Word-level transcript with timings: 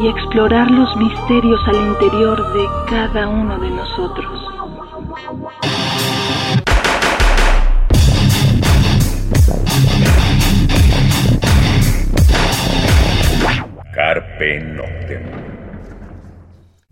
y 0.00 0.06
explorar 0.06 0.70
los 0.70 0.96
misterios 0.96 1.60
al 1.66 1.76
interior 1.88 2.52
de 2.52 2.66
cada 2.88 3.28
uno 3.28 3.58
de 3.58 3.70
nosotros. 3.70 4.44
Carpe 13.92 14.60
Noctem. 14.60 15.22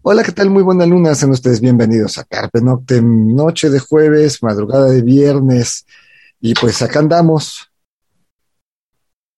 Hola, 0.02 0.24
¿qué 0.24 0.32
tal? 0.32 0.50
Muy 0.50 0.64
buena 0.64 0.84
luna, 0.84 1.14
sean 1.14 1.30
ustedes 1.30 1.60
bienvenidos 1.60 2.18
a 2.18 2.24
Carpe 2.24 2.60
Noctem, 2.60 3.36
noche 3.36 3.70
de 3.70 3.78
jueves, 3.78 4.42
madrugada 4.42 4.88
de 4.88 5.02
viernes, 5.02 5.86
y 6.40 6.54
pues 6.54 6.82
acá 6.82 6.98
andamos. 6.98 7.70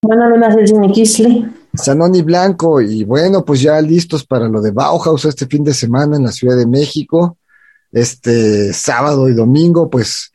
Buena 0.01 0.29
luna, 0.29 0.53
Celsin 0.53 0.91
Kisle. 0.91 1.49
Sanoni 1.79 2.23
Blanco, 2.23 2.81
y 2.81 3.05
bueno, 3.05 3.45
pues 3.45 3.61
ya 3.61 3.81
listos 3.81 4.25
para 4.25 4.49
lo 4.49 4.61
de 4.61 4.73
Bauhaus 4.73 5.25
este 5.25 5.47
fin 5.47 5.65
de 5.65 5.75
semana 5.75 6.17
en 6.17 6.25
la 6.25 6.33
Ciudad 6.33 6.57
de 6.57 6.67
México. 6.67 7.39
Este 7.91 8.73
sábado 8.73 9.29
y 9.29 9.35
domingo, 9.35 9.89
pues 9.89 10.33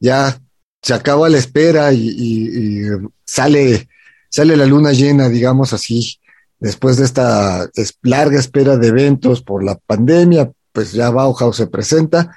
ya 0.00 0.40
se 0.82 0.94
acaba 0.94 1.28
la 1.28 1.38
espera 1.38 1.92
y, 1.92 2.08
y 2.08 2.82
sale, 3.24 3.88
sale 4.28 4.56
la 4.56 4.66
luna 4.66 4.92
llena, 4.92 5.28
digamos 5.28 5.72
así, 5.72 6.18
después 6.58 6.96
de 6.96 7.04
esta 7.04 7.68
larga 8.02 8.38
espera 8.38 8.76
de 8.76 8.88
eventos 8.88 9.42
por 9.42 9.62
la 9.62 9.76
pandemia, 9.76 10.50
pues 10.72 10.92
ya 10.92 11.10
Bauhaus 11.10 11.56
se 11.56 11.66
presenta. 11.66 12.36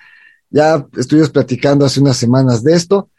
Ya 0.49 0.85
estuvimos 0.97 1.29
platicando 1.29 1.85
hace 1.85 1.99
unas 1.99 2.17
semanas 2.17 2.63
de 2.63 2.73
esto. 2.73 3.09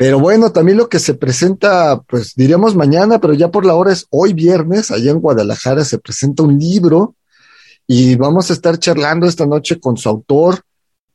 Pero 0.00 0.18
bueno, 0.18 0.50
también 0.50 0.78
lo 0.78 0.88
que 0.88 0.98
se 0.98 1.12
presenta, 1.12 2.00
pues 2.08 2.32
diríamos 2.34 2.74
mañana, 2.74 3.20
pero 3.20 3.34
ya 3.34 3.50
por 3.50 3.66
la 3.66 3.74
hora 3.74 3.92
es 3.92 4.06
hoy 4.08 4.32
viernes, 4.32 4.90
allá 4.90 5.10
en 5.10 5.20
Guadalajara 5.20 5.84
se 5.84 5.98
presenta 5.98 6.42
un 6.42 6.58
libro 6.58 7.16
y 7.86 8.16
vamos 8.16 8.48
a 8.48 8.54
estar 8.54 8.78
charlando 8.78 9.26
esta 9.26 9.44
noche 9.44 9.78
con 9.78 9.98
su 9.98 10.08
autor 10.08 10.62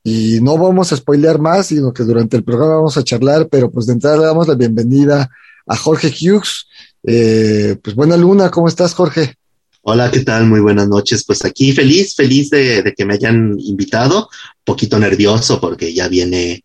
y 0.03 0.39
no 0.39 0.59
vamos 0.59 0.94
a 0.94 0.97
spoilear 0.97 1.39
más, 1.39 1.66
sino 1.66 1.91
que 1.91 2.03
durante 2.03 2.38
el 2.38 2.44
programa 2.44 2.75
vamos 2.75 2.95
a 2.95 3.03
charlar, 3.03 3.47
pero 3.50 3.72
pues 3.72 3.88
de 3.88 3.94
entrada 3.94 4.17
le 4.17 4.25
damos 4.25 4.47
la 4.47 4.53
bienvenida 4.53 5.31
a 5.66 5.75
Jorge 5.75 6.09
Hughes. 6.09 6.67
Eh, 7.02 7.78
pues 7.81 7.95
buena 7.95 8.17
luna, 8.17 8.52
¿cómo 8.52 8.67
estás 8.67 8.94
Jorge? 8.94 9.33
Hola, 9.81 10.11
¿qué 10.11 10.19
tal? 10.19 10.45
Muy 10.45 10.59
buenas 10.59 10.88
noches. 10.88 11.23
Pues 11.25 11.44
aquí 11.44 11.72
feliz, 11.72 12.13
feliz 12.16 12.52
de, 12.52 12.83
de 12.83 12.94
que 12.94 13.03
me 13.03 13.16
hayan 13.16 13.56
invitado, 13.59 14.30
poquito 14.63 15.00
nervioso 15.00 15.59
porque 15.59 15.91
ya 15.91 16.08
viene 16.08 16.63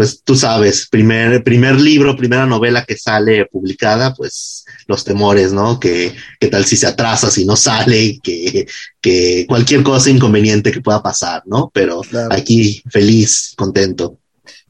pues 0.00 0.22
tú 0.24 0.34
sabes, 0.34 0.88
primer, 0.88 1.44
primer 1.44 1.78
libro, 1.78 2.16
primera 2.16 2.46
novela 2.46 2.86
que 2.86 2.96
sale 2.96 3.44
publicada, 3.44 4.14
pues 4.14 4.64
los 4.86 5.04
temores, 5.04 5.52
¿no? 5.52 5.78
Que, 5.78 6.14
qué 6.40 6.48
tal 6.48 6.64
si 6.64 6.78
se 6.78 6.86
atrasa, 6.86 7.30
si 7.30 7.44
no 7.44 7.54
sale, 7.54 8.18
que, 8.22 8.66
que 8.98 9.44
cualquier 9.46 9.82
cosa 9.82 10.08
inconveniente 10.08 10.72
que 10.72 10.80
pueda 10.80 11.02
pasar, 11.02 11.42
¿no? 11.44 11.70
Pero 11.74 12.00
aquí 12.30 12.82
feliz, 12.88 13.52
contento. 13.58 14.16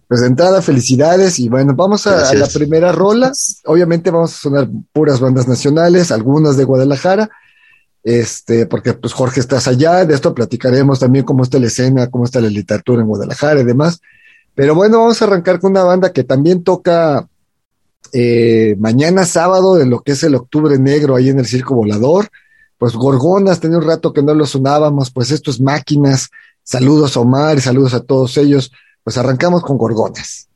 Pues 0.08 0.20
de 0.20 0.26
entrada, 0.26 0.62
felicidades 0.62 1.38
y 1.38 1.48
bueno, 1.48 1.76
vamos 1.76 2.08
a, 2.08 2.28
a, 2.28 2.34
la 2.34 2.48
primera 2.48 2.90
rola. 2.90 3.30
Obviamente 3.66 4.10
vamos 4.10 4.34
a 4.34 4.40
sonar 4.40 4.68
puras 4.92 5.20
bandas 5.20 5.46
nacionales, 5.46 6.10
algunas 6.10 6.56
de 6.56 6.64
Guadalajara, 6.64 7.30
este, 8.02 8.66
porque 8.66 8.94
pues 8.94 9.12
Jorge 9.12 9.38
estás 9.38 9.68
allá, 9.68 10.04
de 10.04 10.12
esto 10.12 10.34
platicaremos 10.34 10.98
también 10.98 11.24
cómo 11.24 11.44
está 11.44 11.60
la 11.60 11.68
escena, 11.68 12.10
cómo 12.10 12.24
está 12.24 12.40
la 12.40 12.48
literatura 12.48 13.02
en 13.02 13.06
Guadalajara 13.06 13.60
y 13.60 13.64
demás. 13.64 14.00
Pero 14.54 14.74
bueno, 14.74 14.98
vamos 14.98 15.20
a 15.20 15.24
arrancar 15.24 15.60
con 15.60 15.72
una 15.72 15.84
banda 15.84 16.12
que 16.12 16.24
también 16.24 16.62
toca 16.62 17.28
eh, 18.12 18.76
mañana 18.78 19.24
sábado 19.24 19.80
en 19.80 19.90
lo 19.90 20.00
que 20.00 20.12
es 20.12 20.22
el 20.22 20.34
Octubre 20.34 20.78
Negro 20.78 21.16
ahí 21.16 21.28
en 21.28 21.38
el 21.38 21.46
Circo 21.46 21.74
Volador. 21.74 22.28
Pues 22.76 22.94
Gorgonas, 22.94 23.60
tenía 23.60 23.78
un 23.78 23.86
rato 23.86 24.12
que 24.12 24.22
no 24.22 24.34
lo 24.34 24.46
sonábamos, 24.46 25.10
pues 25.10 25.30
esto 25.30 25.50
es 25.50 25.60
Máquinas. 25.60 26.30
Saludos 26.62 27.16
a 27.16 27.20
Omar 27.20 27.60
saludos 27.60 27.94
a 27.94 28.00
todos 28.00 28.36
ellos. 28.36 28.70
Pues 29.02 29.16
arrancamos 29.16 29.62
con 29.62 29.78
Gorgonas. 29.78 30.49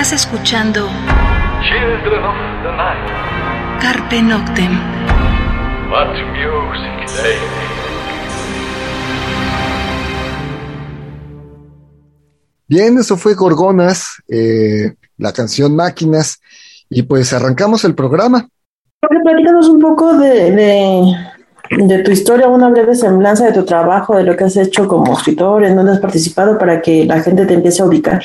Estás 0.00 0.26
escuchando 0.26 0.86
Children 1.60 2.22
of 2.22 2.36
the 2.62 2.70
Night. 2.70 3.80
Carpe 3.80 4.22
Noctem. 4.22 4.78
What 5.90 6.14
music 6.34 7.20
they 7.20 7.34
Bien, 12.68 12.96
eso 12.96 13.16
fue 13.16 13.34
Gorgonas, 13.34 14.22
eh, 14.28 14.94
la 15.16 15.32
canción 15.32 15.74
Máquinas, 15.74 16.40
y 16.88 17.02
pues 17.02 17.32
arrancamos 17.32 17.84
el 17.84 17.96
programa. 17.96 18.48
Jorge, 19.02 19.20
platícanos 19.24 19.68
un 19.68 19.80
poco 19.80 20.16
de, 20.16 20.52
de, 20.52 21.16
de 21.70 21.98
tu 22.04 22.12
historia, 22.12 22.46
una 22.46 22.68
breve 22.68 22.94
semblanza 22.94 23.46
de 23.46 23.52
tu 23.52 23.64
trabajo, 23.64 24.16
de 24.16 24.22
lo 24.22 24.36
que 24.36 24.44
has 24.44 24.56
hecho 24.56 24.86
como 24.86 25.12
escritor, 25.14 25.64
en 25.64 25.74
dónde 25.74 25.90
has 25.90 25.98
participado 25.98 26.56
para 26.56 26.80
que 26.80 27.04
la 27.04 27.20
gente 27.20 27.46
te 27.46 27.54
empiece 27.54 27.82
a 27.82 27.86
ubicar. 27.86 28.22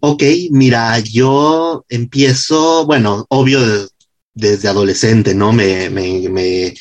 Ok, 0.00 0.22
mira, 0.52 0.98
yo 1.00 1.84
empiezo, 1.88 2.86
bueno, 2.86 3.26
obvio 3.28 3.60
de- 3.66 3.88
desde 4.34 4.68
adolescente, 4.68 5.34
¿no? 5.34 5.52
Me, 5.52 5.90
me, 5.90 6.28
me, 6.28 6.74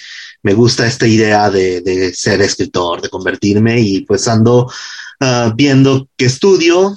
me 0.44 0.54
gusta 0.54 0.86
esta 0.86 1.08
idea 1.08 1.50
de, 1.50 1.82
de 1.82 2.14
ser 2.14 2.40
escritor, 2.42 3.02
de 3.02 3.10
convertirme 3.10 3.82
y 3.82 4.02
pues 4.02 4.28
ando 4.28 4.72
ah, 5.20 5.52
viendo 5.56 6.08
qué 6.16 6.26
estudio. 6.26 6.96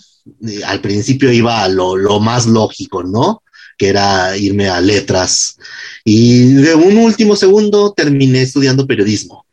Al 0.67 0.81
principio 0.83 1.33
iba 1.33 1.63
a 1.65 1.69
lo, 1.69 1.97
lo 1.97 2.21
más 2.21 2.47
lógico, 2.47 3.03
¿no? 3.03 3.43
Que 3.79 3.89
era 3.89 4.37
irme 4.37 4.69
a 4.69 4.81
letras. 4.83 5.57
Y 6.05 6.53
de 6.55 6.75
un 6.75 6.99
último 6.99 7.37
segundo 7.37 7.95
terminé 7.95 8.43
estudiando 8.43 8.87
periodismo. 8.87 9.47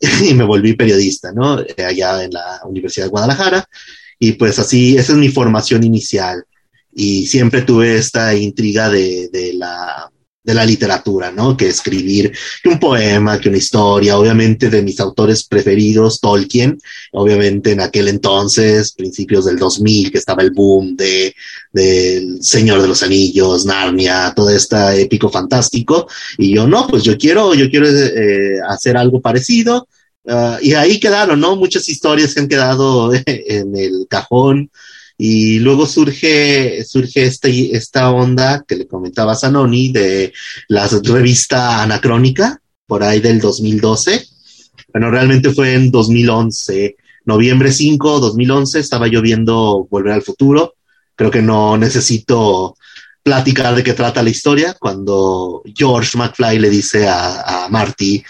Y 0.22 0.34
me 0.34 0.44
volví 0.44 0.74
periodista, 0.74 1.32
¿no? 1.32 1.58
Allá 1.78 2.24
en 2.24 2.32
la 2.32 2.60
Universidad 2.66 3.06
de 3.06 3.10
Guadalajara. 3.10 3.68
Y 4.18 4.32
pues 4.32 4.58
así, 4.58 4.96
esa 4.96 5.12
es 5.12 5.18
mi 5.18 5.28
formación 5.28 5.84
inicial. 5.84 6.44
Y 6.92 7.26
siempre 7.26 7.62
tuve 7.62 7.96
esta 7.96 8.34
intriga 8.34 8.88
de, 8.88 9.28
de 9.32 9.54
la, 9.54 10.10
de 10.44 10.52
la 10.52 10.66
literatura, 10.66 11.32
¿no? 11.32 11.56
Que 11.56 11.68
escribir 11.68 12.30
un 12.66 12.78
poema, 12.78 13.40
que 13.40 13.48
una 13.48 13.58
historia, 13.58 14.18
obviamente 14.18 14.68
de 14.68 14.82
mis 14.82 15.00
autores 15.00 15.44
preferidos, 15.44 16.20
Tolkien, 16.20 16.78
obviamente 17.12 17.72
en 17.72 17.80
aquel 17.80 18.08
entonces, 18.08 18.92
principios 18.92 19.46
del 19.46 19.56
2000, 19.56 20.12
que 20.12 20.18
estaba 20.18 20.42
el 20.42 20.50
boom 20.50 20.96
de, 20.96 21.34
del 21.72 22.42
Señor 22.42 22.82
de 22.82 22.88
los 22.88 23.02
Anillos, 23.02 23.64
Narnia, 23.64 24.34
todo 24.36 24.50
este 24.50 25.00
épico 25.00 25.30
fantástico. 25.30 26.06
Y 26.36 26.54
yo, 26.54 26.66
no, 26.68 26.86
pues 26.88 27.02
yo 27.02 27.16
quiero, 27.16 27.54
yo 27.54 27.70
quiero 27.70 27.88
eh, 27.88 28.58
hacer 28.68 28.98
algo 28.98 29.22
parecido. 29.22 29.88
Ah, 30.26 30.58
y 30.62 30.72
ahí 30.74 30.98
quedaron, 30.98 31.40
¿no? 31.40 31.56
Muchas 31.56 31.88
historias 31.88 32.34
que 32.34 32.40
han 32.40 32.48
quedado 32.48 33.12
en 33.26 33.76
el 33.76 34.06
cajón. 34.08 34.70
Y 35.16 35.60
luego 35.60 35.86
surge, 35.86 36.84
surge 36.84 37.26
este, 37.26 37.76
esta 37.76 38.10
onda 38.10 38.64
que 38.66 38.76
le 38.76 38.88
comentaba 38.88 39.36
Zanoni 39.36 39.92
de 39.92 40.32
la 40.68 40.88
revista 40.88 41.82
Anacrónica, 41.82 42.60
por 42.86 43.04
ahí 43.04 43.20
del 43.20 43.40
2012. 43.40 44.26
Bueno, 44.92 45.10
realmente 45.10 45.50
fue 45.52 45.74
en 45.74 45.92
2011, 45.92 46.96
noviembre 47.26 47.70
5, 47.70 48.20
2011, 48.20 48.80
estaba 48.80 49.06
yo 49.06 49.22
viendo 49.22 49.86
Volver 49.88 50.14
al 50.14 50.22
Futuro. 50.22 50.74
Creo 51.14 51.30
que 51.30 51.42
no 51.42 51.76
necesito 51.76 52.76
platicar 53.22 53.74
de 53.76 53.84
qué 53.84 53.92
trata 53.92 54.22
la 54.22 54.30
historia 54.30 54.74
cuando 54.78 55.62
George 55.76 56.18
McFly 56.18 56.58
le 56.58 56.70
dice 56.70 57.06
a 57.08 57.68
Marty 57.70 58.22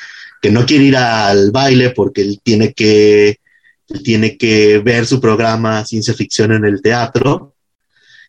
que 0.44 0.50
no 0.50 0.66
quiere 0.66 0.84
ir 0.84 0.96
al 0.98 1.50
baile 1.52 1.88
porque 1.92 2.20
él 2.20 2.38
tiene 2.42 2.74
que, 2.74 3.38
tiene 4.02 4.36
que 4.36 4.78
ver 4.80 5.06
su 5.06 5.18
programa 5.18 5.86
Ciencia 5.86 6.12
Ficción 6.12 6.52
en 6.52 6.66
el 6.66 6.82
teatro. 6.82 7.54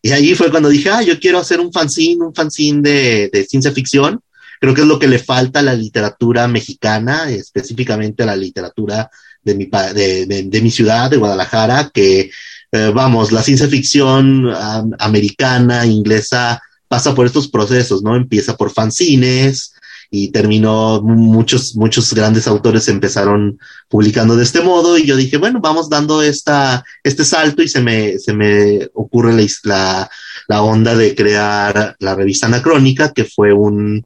Y 0.00 0.12
ahí 0.12 0.34
fue 0.34 0.50
cuando 0.50 0.70
dije, 0.70 0.88
ah, 0.88 1.02
yo 1.02 1.20
quiero 1.20 1.38
hacer 1.38 1.60
un 1.60 1.70
fanzine, 1.70 2.24
un 2.24 2.34
fanzine 2.34 2.80
de, 2.80 3.28
de 3.30 3.44
ciencia 3.44 3.70
ficción. 3.70 4.18
Creo 4.62 4.72
que 4.72 4.80
es 4.80 4.86
lo 4.86 4.98
que 4.98 5.08
le 5.08 5.18
falta 5.18 5.58
a 5.58 5.62
la 5.62 5.74
literatura 5.74 6.48
mexicana, 6.48 7.28
específicamente 7.28 8.22
a 8.22 8.26
la 8.26 8.36
literatura 8.36 9.10
de 9.42 9.54
mi, 9.54 9.66
de, 9.66 10.24
de- 10.24 10.60
mi 10.62 10.70
ciudad, 10.70 11.10
de 11.10 11.18
Guadalajara, 11.18 11.90
que, 11.92 12.30
eh, 12.72 12.92
vamos, 12.94 13.30
la 13.30 13.42
ciencia 13.42 13.68
ficción 13.68 14.48
am, 14.54 14.92
americana, 14.98 15.84
inglesa, 15.84 16.62
pasa 16.88 17.14
por 17.14 17.26
estos 17.26 17.48
procesos, 17.48 18.02
¿no? 18.02 18.16
Empieza 18.16 18.56
por 18.56 18.72
fanzines, 18.72 19.74
y 20.10 20.28
terminó, 20.28 21.02
muchos, 21.02 21.76
muchos 21.76 22.12
grandes 22.14 22.46
autores 22.46 22.88
empezaron 22.88 23.58
publicando 23.88 24.36
de 24.36 24.44
este 24.44 24.60
modo 24.60 24.98
y 24.98 25.06
yo 25.06 25.16
dije, 25.16 25.36
bueno, 25.36 25.60
vamos 25.60 25.88
dando 25.88 26.22
esta, 26.22 26.84
este 27.02 27.24
salto 27.24 27.62
y 27.62 27.68
se 27.68 27.80
me, 27.80 28.18
se 28.18 28.32
me 28.32 28.88
ocurre 28.94 29.34
la, 29.64 30.08
la 30.48 30.62
onda 30.62 30.94
de 30.94 31.14
crear 31.14 31.96
la 31.98 32.14
revista 32.14 32.46
Anacrónica, 32.46 33.12
que 33.12 33.24
fue 33.24 33.52
un, 33.52 34.04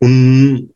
un, 0.00 0.72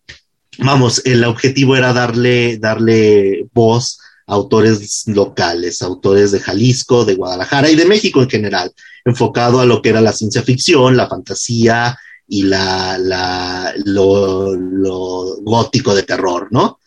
vamos, 0.58 1.02
el 1.04 1.24
objetivo 1.24 1.76
era 1.76 1.92
darle, 1.92 2.58
darle 2.58 3.46
voz 3.52 3.98
a 4.26 4.34
autores 4.34 5.04
locales, 5.06 5.82
autores 5.82 6.32
de 6.32 6.40
Jalisco, 6.40 7.04
de 7.04 7.14
Guadalajara 7.14 7.70
y 7.70 7.76
de 7.76 7.86
México 7.86 8.22
en 8.22 8.30
general, 8.30 8.72
enfocado 9.04 9.60
a 9.60 9.66
lo 9.66 9.82
que 9.82 9.90
era 9.90 10.00
la 10.00 10.12
ciencia 10.12 10.42
ficción, 10.42 10.96
la 10.96 11.08
fantasía, 11.08 11.98
y 12.32 12.44
la, 12.44 12.96
la, 12.96 13.74
lo, 13.84 14.54
lo 14.56 15.36
gótico 15.42 15.94
de 15.94 16.02
terror, 16.02 16.48
¿no? 16.50 16.78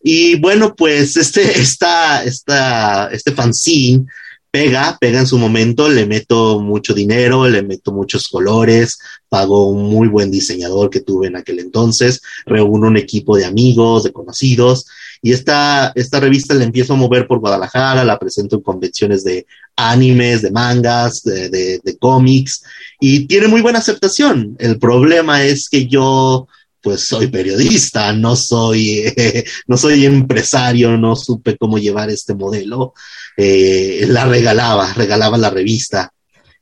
Y 0.00 0.36
bueno, 0.38 0.76
pues 0.76 1.16
este, 1.16 1.60
esta, 1.60 2.22
esta, 2.22 3.08
este 3.08 3.32
fanzine 3.32 4.06
pega, 4.52 4.96
pega 5.00 5.18
en 5.18 5.26
su 5.26 5.38
momento, 5.38 5.88
le 5.88 6.06
meto 6.06 6.60
mucho 6.60 6.94
dinero, 6.94 7.48
le 7.48 7.62
meto 7.62 7.90
muchos 7.90 8.28
colores, 8.28 9.00
pago 9.28 9.70
un 9.70 9.90
muy 9.90 10.06
buen 10.06 10.30
diseñador 10.30 10.88
que 10.88 11.00
tuve 11.00 11.26
en 11.26 11.34
aquel 11.34 11.58
entonces, 11.58 12.20
reúno 12.46 12.86
un 12.86 12.96
equipo 12.96 13.36
de 13.36 13.44
amigos, 13.44 14.04
de 14.04 14.12
conocidos, 14.12 14.86
y 15.24 15.30
esta, 15.30 15.92
esta 15.94 16.18
revista 16.18 16.52
la 16.52 16.64
empiezo 16.64 16.94
a 16.94 16.96
mover 16.96 17.28
por 17.28 17.38
Guadalajara, 17.38 18.04
la 18.04 18.18
presento 18.18 18.56
en 18.56 18.62
convenciones 18.62 19.22
de 19.22 19.46
animes, 19.76 20.42
de 20.42 20.50
mangas, 20.50 21.22
de, 21.22 21.48
de, 21.48 21.96
cómics, 21.98 22.64
y 23.00 23.26
tiene 23.26 23.46
muy 23.46 23.60
buena 23.60 23.78
aceptación. 23.78 24.56
El 24.58 24.80
problema 24.80 25.44
es 25.44 25.68
que 25.68 25.86
yo, 25.86 26.48
pues 26.80 27.02
soy 27.02 27.28
periodista, 27.28 28.12
no 28.12 28.34
soy, 28.34 29.14
no 29.68 29.76
soy 29.76 30.06
empresario, 30.06 30.98
no 30.98 31.14
supe 31.14 31.56
cómo 31.56 31.78
llevar 31.78 32.10
este 32.10 32.34
modelo. 32.34 32.92
Eh, 33.36 34.04
la 34.08 34.26
regalaba, 34.26 34.92
regalaba 34.94 35.38
la 35.38 35.50
revista 35.50 36.12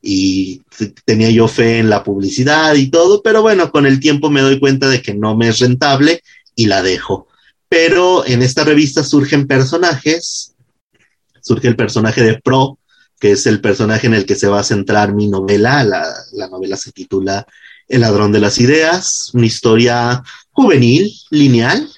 y 0.02 0.61
tenía 1.07 1.31
yo 1.31 1.49
fe 1.49 1.79
en 1.79 1.88
la 1.88 2.05
publicidad 2.05 2.75
y 2.75 2.90
todo, 2.90 3.23
pero 3.23 3.40
bueno, 3.40 3.71
con 3.71 3.87
el 3.87 4.00
tiempo 4.00 4.29
me 4.29 4.43
doy 4.43 4.61
cuenta 4.61 4.87
de 4.88 5.00
que 5.00 5.14
no 5.14 5.35
me 5.35 5.49
es 5.49 5.61
rentable 5.61 6.23
y 6.55 6.67
la 6.67 6.83
dejo. 6.83 7.29
Pero 7.71 8.27
en 8.27 8.43
esta 8.43 8.65
revista 8.65 9.05
surgen 9.05 9.47
personajes, 9.47 10.57
surge 11.41 11.69
el 11.69 11.77
personaje 11.77 12.21
de 12.21 12.41
Pro, 12.41 12.81
que 13.21 13.31
es 13.31 13.47
el 13.47 13.61
personaje 13.61 14.09
en 14.09 14.15
el 14.15 14.27
que 14.27 14.35
se 14.35 14.49
va 14.49 14.59
a 14.59 14.65
centrar 14.65 15.15
mi 15.15 15.29
novela. 15.29 15.85
La, 15.85 16.05
la 16.33 16.49
novela 16.49 16.77
se 16.77 16.91
titula 16.91 17.47
El 17.87 18.00
ladrón 18.00 18.33
de 18.33 18.41
las 18.41 18.59
ideas, 18.59 19.31
una 19.35 19.47
historia 19.47 20.21
juvenil, 20.50 21.12
lineal. 21.31 21.89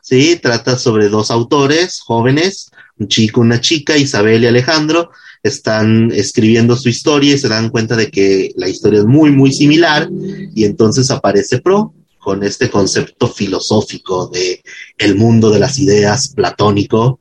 Sí, 0.00 0.40
trata 0.42 0.78
sobre 0.78 1.10
dos 1.10 1.30
autores 1.30 2.00
jóvenes, 2.00 2.70
un 2.96 3.06
chico, 3.06 3.42
una 3.42 3.60
chica, 3.60 3.98
Isabel 3.98 4.44
y 4.44 4.46
Alejandro, 4.46 5.10
están 5.42 6.10
escribiendo 6.10 6.74
su 6.74 6.88
historia 6.88 7.34
y 7.34 7.38
se 7.38 7.48
dan 7.48 7.68
cuenta 7.68 7.96
de 7.96 8.10
que 8.10 8.52
la 8.56 8.68
historia 8.68 9.00
es 9.00 9.04
muy, 9.04 9.30
muy 9.30 9.52
similar 9.52 10.08
y 10.54 10.64
entonces 10.64 11.10
aparece 11.10 11.60
Pro 11.60 11.92
con 12.22 12.44
este 12.44 12.70
concepto 12.70 13.26
filosófico 13.26 14.28
de 14.28 14.62
el 14.96 15.16
mundo 15.16 15.50
de 15.50 15.58
las 15.58 15.78
ideas 15.80 16.28
platónico, 16.28 17.18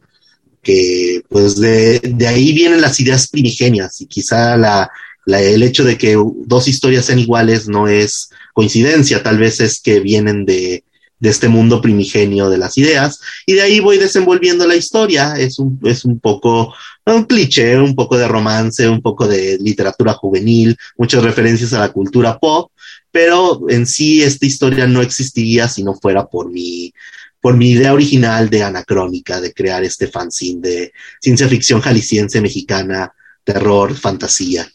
que 0.62 1.24
pues 1.28 1.56
de, 1.56 2.00
de 2.00 2.28
ahí 2.28 2.54
vienen 2.54 2.82
las 2.82 3.00
ideas 3.00 3.28
primigenias 3.28 4.00
y 4.00 4.06
quizá 4.06 4.56
la, 4.58 4.92
la, 5.26 5.42
el 5.42 5.64
hecho 5.64 5.84
de 5.84 5.98
que 5.98 6.16
dos 6.46 6.68
historias 6.68 7.06
sean 7.06 7.18
iguales 7.18 7.68
no 7.68 7.88
es 7.88 8.30
coincidencia, 8.54 9.24
tal 9.24 9.40
vez 9.40 9.60
es 9.60 9.82
que 9.82 10.00
vienen 10.02 10.46
de, 10.46 10.84
de 11.20 11.30
este 11.30 11.48
mundo 11.48 11.82
primigenio 11.82 12.50
de 12.50 12.60
las 12.60 12.78
ideas 12.78 13.22
y 13.48 13.54
de 13.54 13.64
ahí 13.64 13.80
voy 13.80 13.98
desenvolviendo 13.98 14.68
la 14.68 14.76
historia, 14.76 15.34
es 15.36 15.58
un, 15.58 15.80
es 15.84 16.06
un 16.06 16.20
poco 16.20 16.76
un 17.06 17.24
cliché, 17.24 17.80
un 17.80 17.96
poco 17.96 18.18
de 18.18 18.28
romance, 18.28 18.88
un 18.88 19.02
poco 19.02 19.28
de 19.28 19.58
literatura 19.60 20.14
juvenil, 20.14 20.78
muchas 20.96 21.24
referencias 21.24 21.74
a 21.74 21.80
la 21.80 21.92
cultura 21.92 22.38
pop, 22.38 22.72
pero 23.12 23.70
en 23.70 23.86
sí 23.86 24.24
esta 24.24 24.46
historia 24.46 24.88
no 24.88 25.02
existiría 25.02 25.68
si 25.68 25.84
no 25.84 25.94
fuera 25.96 26.28
por 26.28 26.50
mi, 26.50 26.94
por 27.42 27.58
mi 27.58 27.72
idea 27.72 27.94
original 27.94 28.50
de 28.50 28.64
anacrónica, 28.64 29.42
de 29.42 29.54
crear 29.54 29.84
este 29.84 30.08
fanzine 30.08 30.62
de 30.62 30.94
ciencia 31.20 31.48
ficción 31.48 31.82
jalisciense 31.82 32.40
mexicana, 32.40 33.14
terror, 33.44 33.96
fantasía. 33.96 34.68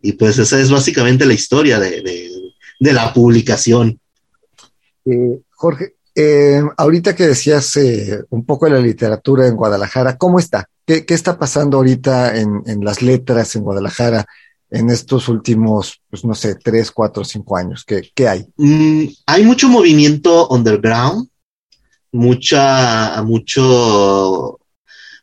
Y 0.00 0.12
pues 0.12 0.38
esa 0.38 0.60
es 0.60 0.70
básicamente 0.70 1.26
la 1.26 1.34
historia 1.34 1.78
de, 1.78 2.02
de, 2.02 2.30
de 2.78 2.92
la 2.92 3.12
publicación. 3.12 3.98
Eh, 5.04 5.40
Jorge, 5.50 5.94
eh, 6.14 6.60
ahorita 6.76 7.14
que 7.14 7.28
decías 7.28 7.76
eh, 7.76 8.22
un 8.30 8.44
poco 8.44 8.66
de 8.66 8.72
la 8.72 8.80
literatura 8.80 9.46
en 9.46 9.56
Guadalajara, 9.56 10.18
¿cómo 10.18 10.38
está? 10.38 10.68
¿Qué, 10.84 11.06
qué 11.06 11.14
está 11.14 11.38
pasando 11.38 11.78
ahorita 11.78 12.36
en, 12.36 12.62
en, 12.66 12.84
las 12.84 13.00
letras 13.00 13.54
en 13.56 13.62
Guadalajara? 13.62 14.26
En 14.72 14.88
estos 14.88 15.28
últimos, 15.28 16.00
pues 16.08 16.24
no 16.24 16.34
sé, 16.34 16.54
tres, 16.56 16.90
cuatro, 16.90 17.24
cinco 17.24 17.56
años? 17.56 17.84
¿Qué, 17.84 18.10
qué 18.14 18.26
hay? 18.26 18.46
Mm, 18.56 19.04
hay 19.26 19.44
mucho 19.44 19.68
movimiento 19.68 20.48
underground, 20.48 21.28
mucha, 22.10 23.22
mucho, 23.22 24.58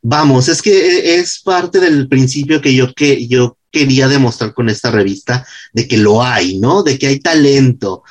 vamos, 0.01 0.47
es 0.47 0.61
que 0.61 1.19
es 1.19 1.41
parte 1.43 1.79
del 1.79 2.07
principio 2.07 2.61
que 2.61 2.75
yo, 2.75 2.93
que 2.93 3.27
yo 3.27 3.57
quería 3.71 4.07
demostrar 4.07 4.53
con 4.53 4.69
esta 4.69 4.91
revista, 4.91 5.45
de 5.73 5.87
que 5.87 5.97
lo 5.97 6.23
hay, 6.23 6.59
¿no? 6.59 6.83
De 6.83 6.97
que 6.99 7.07
hay 7.07 7.19
talento, 7.19 8.03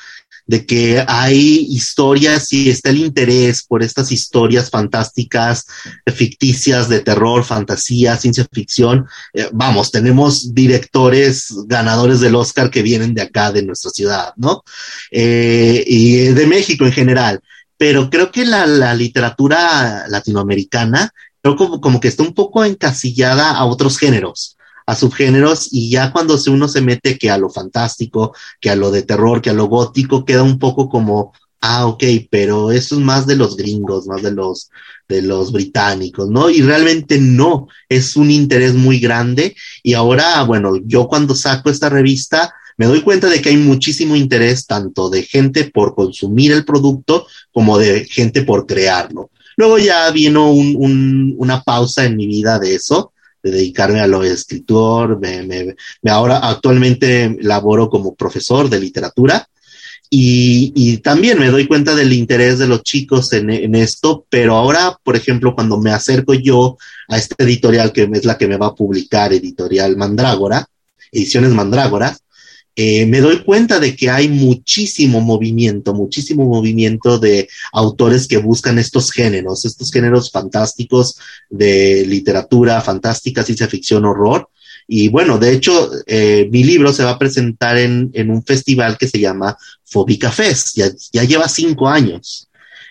de 0.49 0.65
que 0.65 1.05
hay 1.07 1.67
historias 1.69 2.51
y 2.53 2.71
está 2.71 2.89
el 2.89 2.97
interés 2.97 3.61
por 3.61 3.83
estas 3.83 4.11
historias 4.11 4.71
fantásticas, 4.71 5.67
ficticias, 6.07 6.89
de 6.89 7.01
terror, 7.01 7.43
fantasía, 7.43 8.17
ciencia 8.17 8.47
ficción. 8.51 9.05
Eh, 9.31 9.47
vamos, 9.53 9.91
tenemos 9.91 10.55
directores 10.55 11.53
ganadores 11.67 12.19
del 12.19 12.33
Oscar 12.33 12.71
que 12.71 12.81
vienen 12.81 13.13
de 13.13 13.21
acá, 13.21 13.51
de 13.51 13.61
nuestra 13.61 13.91
ciudad, 13.91 14.33
¿no? 14.37 14.63
Eh, 15.11 15.83
y 15.85 16.15
de 16.29 16.47
México 16.47 16.83
en 16.83 16.93
general. 16.93 17.41
Pero 17.77 18.09
creo 18.09 18.31
que 18.31 18.43
la, 18.43 18.65
la 18.65 18.95
literatura 18.95 20.05
latinoamericana, 20.07 21.13
creo 21.43 21.57
como, 21.57 21.79
como 21.79 21.99
que 21.99 22.07
está 22.07 22.23
un 22.23 22.33
poco 22.33 22.65
encasillada 22.65 23.51
a 23.51 23.65
otros 23.65 23.99
géneros 23.99 24.57
a 24.89 24.95
subgéneros 24.95 25.67
y 25.71 25.91
ya 25.91 26.11
cuando 26.11 26.35
uno 26.47 26.67
se 26.67 26.81
mete 26.81 27.19
que 27.19 27.29
a 27.29 27.37
lo 27.37 27.51
fantástico, 27.51 28.33
que 28.59 28.71
a 28.71 28.75
lo 28.75 28.89
de 28.89 29.03
terror, 29.03 29.39
que 29.39 29.51
a 29.51 29.53
lo 29.53 29.65
gótico, 29.65 30.25
queda 30.25 30.41
un 30.41 30.57
poco 30.57 30.89
como, 30.89 31.31
ah, 31.61 31.85
ok, 31.85 32.03
pero 32.31 32.71
eso 32.71 32.95
es 32.95 33.01
más 33.01 33.27
de 33.27 33.35
los 33.35 33.55
gringos, 33.55 34.07
más 34.07 34.23
de 34.23 34.31
los, 34.31 34.71
de 35.07 35.21
los 35.21 35.51
británicos, 35.51 36.31
¿no? 36.31 36.49
Y 36.49 36.63
realmente 36.63 37.19
no, 37.19 37.67
es 37.87 38.15
un 38.15 38.31
interés 38.31 38.73
muy 38.73 38.99
grande 38.99 39.55
y 39.83 39.93
ahora, 39.93 40.41
bueno, 40.41 40.77
yo 40.83 41.07
cuando 41.07 41.35
saco 41.35 41.69
esta 41.69 41.89
revista, 41.89 42.51
me 42.75 42.87
doy 42.87 43.01
cuenta 43.01 43.29
de 43.29 43.43
que 43.43 43.49
hay 43.49 43.57
muchísimo 43.57 44.15
interés 44.15 44.65
tanto 44.65 45.11
de 45.11 45.21
gente 45.21 45.69
por 45.71 45.93
consumir 45.93 46.51
el 46.51 46.65
producto 46.65 47.27
como 47.51 47.77
de 47.77 48.05
gente 48.05 48.41
por 48.41 48.65
crearlo. 48.65 49.29
Luego 49.55 49.77
ya 49.77 50.09
vino 50.09 50.51
un, 50.51 50.75
un, 50.79 51.35
una 51.37 51.61
pausa 51.61 52.05
en 52.05 52.17
mi 52.17 52.25
vida 52.25 52.57
de 52.57 52.73
eso, 52.73 53.13
de 53.43 53.51
dedicarme 53.51 53.99
a 53.99 54.07
lo 54.07 54.23
escritor. 54.23 55.19
Me, 55.19 55.43
me, 55.43 56.11
ahora 56.11 56.37
actualmente 56.37 57.37
laboro 57.41 57.89
como 57.89 58.15
profesor 58.15 58.69
de 58.69 58.79
literatura 58.79 59.47
y, 60.09 60.73
y, 60.75 60.97
también 60.97 61.37
me 61.37 61.51
doy 61.51 61.67
cuenta 61.67 61.93
del 61.93 62.13
interés 62.13 62.57
de 62.57 62.67
los 62.67 62.81
chicos 62.81 63.31
en, 63.33 63.51
en, 63.51 63.75
esto, 63.75 64.25
pero 64.27 64.55
ahora, 64.55 64.97
por 65.03 65.15
ejemplo, 65.15 65.53
cuando 65.53 65.77
me 65.79 65.91
acerco 65.91 66.33
yo 66.33 66.77
a 67.07 67.17
esta 67.17 67.35
editorial 67.37 67.91
que 67.91 68.09
es 68.11 68.25
la 68.25 68.35
que 68.35 68.47
me 68.47 68.57
va 68.57 68.67
a 68.67 68.75
publicar, 68.75 69.31
editorial 69.33 69.97
Mandrágora, 69.97 70.65
Ediciones 71.11 71.51
Mandrágora, 71.51 72.17
eh, 72.75 73.05
me 73.05 73.19
doy 73.19 73.43
cuenta 73.43 73.79
de 73.79 73.95
que 73.95 74.09
hay 74.09 74.29
muchísimo 74.29 75.21
movimiento, 75.21 75.93
muchísimo 75.93 76.45
movimiento 76.45 77.19
de 77.19 77.49
autores 77.73 78.27
que 78.27 78.37
buscan 78.37 78.79
estos 78.79 79.11
géneros, 79.11 79.65
estos 79.65 79.91
géneros 79.91 80.31
fantásticos 80.31 81.17
de 81.49 82.05
literatura 82.07 82.81
fantástica, 82.81 83.43
ciencia 83.43 83.67
ficción, 83.67 84.05
horror. 84.05 84.49
Y 84.87 85.09
bueno, 85.09 85.37
de 85.37 85.53
hecho, 85.53 85.91
eh, 86.07 86.47
mi 86.51 86.63
libro 86.63 86.93
se 86.93 87.03
va 87.03 87.11
a 87.11 87.19
presentar 87.19 87.77
en, 87.77 88.09
en, 88.13 88.31
un 88.31 88.43
festival 88.43 88.97
que 88.97 89.07
se 89.07 89.19
llama 89.19 89.55
Fobica 89.85 90.31
Fest, 90.31 90.75
ya, 90.75 90.89
ya 91.13 91.23
lleva 91.23 91.47
cinco 91.47 91.87
años. 91.87 92.49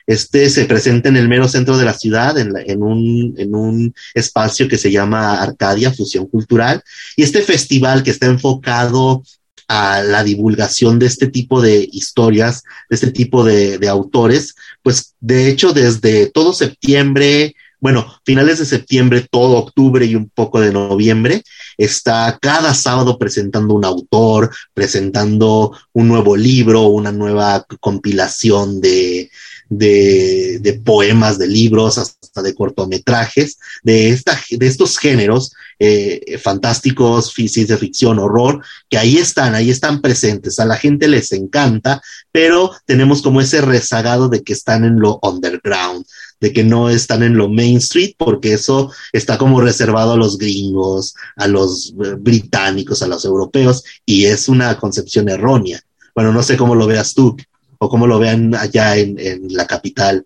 Este 0.09 0.49
se 0.49 0.65
presenta 0.65 1.11
en 1.11 1.19
el 1.19 1.29
mero 1.29 1.47
centro 1.49 1.77
de 1.77 1.85
la 1.85 1.93
ciudad, 1.93 2.39
en, 2.39 2.55
en, 2.67 2.83
un, 2.83 3.35
en, 3.37 3.55
un, 3.55 3.95
espacio 4.15 4.67
que 4.67 4.79
se 4.79 4.91
llama 4.91 5.43
Arcadia 5.43 5.93
Fusión 5.93 6.27
Cultural. 6.27 6.83
Y 7.15 7.25
este 7.25 7.43
festival 7.43 8.03
que 8.03 8.11
está 8.11 8.25
enfocado 8.25 9.23
a 9.67 10.03
la 10.03 10.23
divulgación 10.23 10.99
de 10.99 11.07
este 11.07 11.29
tipo 11.29 11.61
de 11.61 11.89
historias, 11.91 12.63
de 12.89 12.95
este 12.95 13.11
tipo 13.11 13.45
de, 13.45 13.89
autores, 13.89 14.55
pues 14.83 15.15
de 15.21 15.49
hecho 15.49 15.73
desde 15.73 16.27
todo 16.27 16.53
septiembre, 16.53 17.55
bueno, 17.81 18.21
finales 18.25 18.59
de 18.59 18.67
septiembre, 18.67 19.27
todo 19.31 19.57
octubre 19.57 20.05
y 20.05 20.15
un 20.15 20.29
poco 20.29 20.61
de 20.61 20.73
noviembre, 20.73 21.43
está 21.77 22.39
cada 22.41 22.75
sábado 22.75 23.19
presentando 23.19 23.75
un 23.75 23.85
autor, 23.85 24.51
presentando 24.75 25.77
un 25.93 26.09
nuevo 26.09 26.37
libro, 26.37 26.83
una 26.83 27.13
nueva 27.13 27.67
compilación 27.81 28.81
de, 28.81 29.31
de, 29.69 30.59
de, 30.61 30.73
poemas, 30.75 31.39
de 31.39 31.47
libros, 31.47 31.99
hasta 31.99 32.43
de 32.43 32.55
cortometrajes, 32.55 33.59
de, 33.83 34.11
esta, 34.11 34.39
de 34.51 34.67
estos 34.67 34.99
géneros 34.99 35.53
eh, 35.79 36.39
fantásticos, 36.43 37.33
ciencia 37.33 37.77
ficción, 37.77 38.19
horror, 38.19 38.63
que 38.89 38.99
ahí 38.99 39.17
están, 39.17 39.55
ahí 39.55 39.71
están 39.71 40.01
presentes. 40.01 40.59
A 40.59 40.65
la 40.65 40.77
gente 40.77 41.09
les 41.09 41.33
encanta, 41.33 42.01
pero 42.33 42.73
tenemos 42.87 43.23
como 43.23 43.41
ese 43.41 43.61
rezagado 43.61 44.29
de 44.29 44.43
que 44.43 44.53
están 44.53 44.85
en 44.85 45.01
lo 45.01 45.19
underground, 45.23 46.05
de 46.41 46.53
que 46.53 46.65
no 46.65 46.89
están 46.89 47.23
en 47.23 47.37
lo 47.37 47.49
main 47.49 47.79
street, 47.79 48.15
porque 48.17 48.55
eso 48.55 48.93
está 49.13 49.39
como 49.39 49.61
reservado 49.61 50.13
a 50.13 50.17
los 50.17 50.39
gringos, 50.39 51.15
a 51.37 51.47
los 51.47 51.95
eh, 52.05 52.15
británicos, 52.19 53.03
a 53.03 53.09
los 53.09 53.25
europeos, 53.25 53.85
y 54.07 54.27
es 54.27 54.49
una 54.49 54.77
concepción 54.79 55.29
errónea. 55.29 55.81
Bueno, 56.15 56.33
no 56.33 56.43
sé 56.43 56.57
cómo 56.57 56.75
lo 56.75 56.87
veas 56.87 57.15
tú 57.15 57.37
o 57.79 57.89
cómo 57.89 58.07
lo 58.07 58.19
vean 58.19 58.55
allá 58.55 58.97
en, 58.97 59.19
en 59.19 59.55
la 59.55 59.67
capital. 59.67 60.25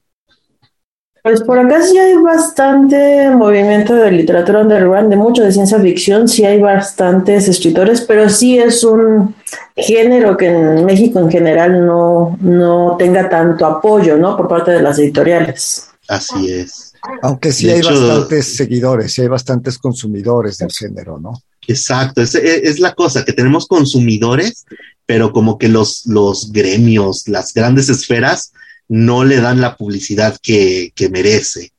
Pues 1.23 1.41
por 1.45 1.57
acá 1.57 1.81
sí 1.83 1.97
hay 1.97 2.17
bastante 2.17 3.31
movimiento 3.31 3.95
de 3.95 4.11
literatura 4.11 4.63
underground, 4.63 5.09
de 5.09 5.17
mucho 5.17 5.45
de 5.45 5.53
ciencia 5.53 5.79
ficción, 5.79 6.27
sí 6.27 6.45
hay 6.45 6.61
bastantes 6.61 7.47
escritores, 7.47 8.01
pero 8.01 8.29
sí 8.29 8.59
es 8.59 8.83
un 8.83 9.33
género 9.77 10.37
que 10.37 10.49
en 10.49 10.85
México 10.85 11.21
en 11.21 11.31
general 11.31 11.87
no, 11.87 12.37
no 12.41 12.97
tenga 12.99 13.29
tanto 13.29 13.65
apoyo, 13.67 14.17
¿no? 14.17 14.37
Por 14.37 14.49
parte 14.49 14.73
de 14.73 14.83
las 14.83 14.99
editoriales. 14.99 15.91
Así 16.09 16.51
es. 16.51 16.93
Aunque 17.23 17.53
sí 17.53 17.71
hay 17.71 17.83
bastantes 17.83 18.57
seguidores, 18.57 19.13
sí 19.13 19.23
hay 19.23 19.29
bastantes 19.29 19.79
consumidores 19.79 20.59
del 20.59 20.73
género, 20.73 21.21
¿no? 21.21 21.35
Exacto, 21.67 22.21
es, 22.21 22.35
es, 22.35 22.81
la 22.81 22.95
cosa, 22.95 23.25
que 23.25 23.33
tenemos 23.33 23.67
consumidores, 23.67 24.65
pero 25.07 25.33
como 25.33 25.59
que 25.59 25.69
los, 25.69 26.07
los 26.07 26.53
gremios, 26.53 27.29
las 27.29 27.55
grandes 27.55 27.89
esferas, 27.89 28.53
no 28.89 29.25
le 29.25 29.41
dan 29.41 29.61
la 29.61 29.77
publicidad 29.77 30.37
que, 30.43 30.93
que 30.95 31.09
merece. 31.09 31.73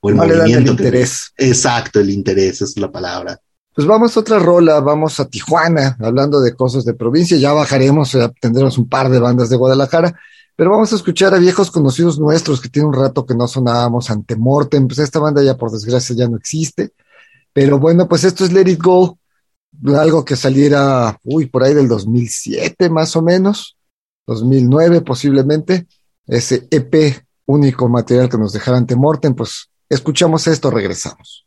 O 0.00 0.10
el 0.10 0.16
no 0.16 0.24
movimiento 0.24 0.46
le 0.46 0.54
dan 0.54 0.62
el 0.62 0.70
interés. 0.70 1.32
exacto, 1.36 2.00
el 2.00 2.10
interés 2.10 2.62
es 2.62 2.76
la 2.78 2.90
palabra. 2.90 3.40
Pues 3.74 3.86
vamos 3.86 4.16
a 4.16 4.20
otra 4.20 4.38
rola, 4.38 4.80
vamos 4.80 5.20
a 5.20 5.28
Tijuana, 5.28 5.96
hablando 6.00 6.40
de 6.40 6.54
cosas 6.54 6.84
de 6.84 6.94
provincia, 6.94 7.36
ya 7.36 7.52
bajaremos, 7.52 8.16
tendremos 8.40 8.76
un 8.78 8.88
par 8.88 9.08
de 9.08 9.20
bandas 9.20 9.48
de 9.48 9.56
Guadalajara, 9.56 10.18
pero 10.56 10.70
vamos 10.70 10.92
a 10.92 10.96
escuchar 10.96 11.34
a 11.34 11.38
viejos 11.38 11.70
conocidos 11.70 12.18
nuestros 12.18 12.60
que 12.60 12.68
tiene 12.68 12.88
un 12.88 12.94
rato 12.94 13.24
que 13.24 13.34
no 13.34 13.46
sonábamos 13.46 14.10
ante 14.10 14.36
Morten, 14.36 14.88
pues 14.88 14.98
esta 14.98 15.18
banda 15.18 15.42
ya 15.42 15.56
por 15.56 15.70
desgracia 15.70 16.16
ya 16.16 16.28
no 16.28 16.36
existe, 16.36 16.92
pero 17.52 17.78
bueno, 17.78 18.08
pues 18.08 18.24
esto 18.24 18.44
es 18.44 18.52
Let 18.52 18.70
It 18.70 18.82
Go, 18.82 19.18
algo 19.96 20.24
que 20.24 20.36
saliera, 20.36 21.18
uy, 21.24 21.46
por 21.46 21.64
ahí 21.64 21.74
del 21.74 21.88
2007 21.88 22.90
más 22.90 23.16
o 23.16 23.22
menos, 23.22 23.76
2009 24.26 25.00
posiblemente, 25.02 25.86
ese 26.26 26.68
EP 26.70 27.24
único 27.46 27.88
material 27.88 28.28
que 28.28 28.38
nos 28.38 28.52
dejara 28.52 28.78
ante 28.78 28.96
Morten, 28.96 29.34
pues 29.34 29.70
escuchamos 29.88 30.46
esto, 30.46 30.70
regresamos. 30.70 31.46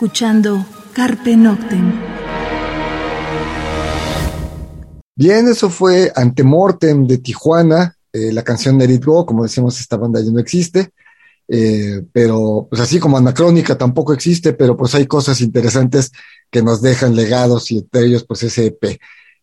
Escuchando 0.00 0.64
Carpe 0.94 1.36
Noctem. 1.36 1.92
Bien, 5.14 5.46
eso 5.46 5.68
fue 5.68 6.10
Antemortem 6.16 7.06
de 7.06 7.18
Tijuana, 7.18 7.94
eh, 8.10 8.32
la 8.32 8.42
canción 8.42 8.78
de 8.78 8.96
Go, 8.96 9.26
como 9.26 9.42
decimos, 9.42 9.78
esta 9.78 9.98
banda 9.98 10.22
ya 10.22 10.30
no 10.30 10.38
existe, 10.38 10.92
eh, 11.48 12.02
pero 12.14 12.66
pues 12.70 12.80
así 12.80 12.98
como 12.98 13.18
Anacrónica 13.18 13.76
tampoco 13.76 14.14
existe, 14.14 14.54
pero 14.54 14.74
pues 14.74 14.94
hay 14.94 15.06
cosas 15.06 15.42
interesantes 15.42 16.12
que 16.50 16.62
nos 16.62 16.80
dejan 16.80 17.14
legados 17.14 17.70
y 17.70 17.80
entre 17.80 18.06
ellos 18.06 18.24
pues 18.24 18.42
ese 18.42 18.68
EP. 18.68 18.98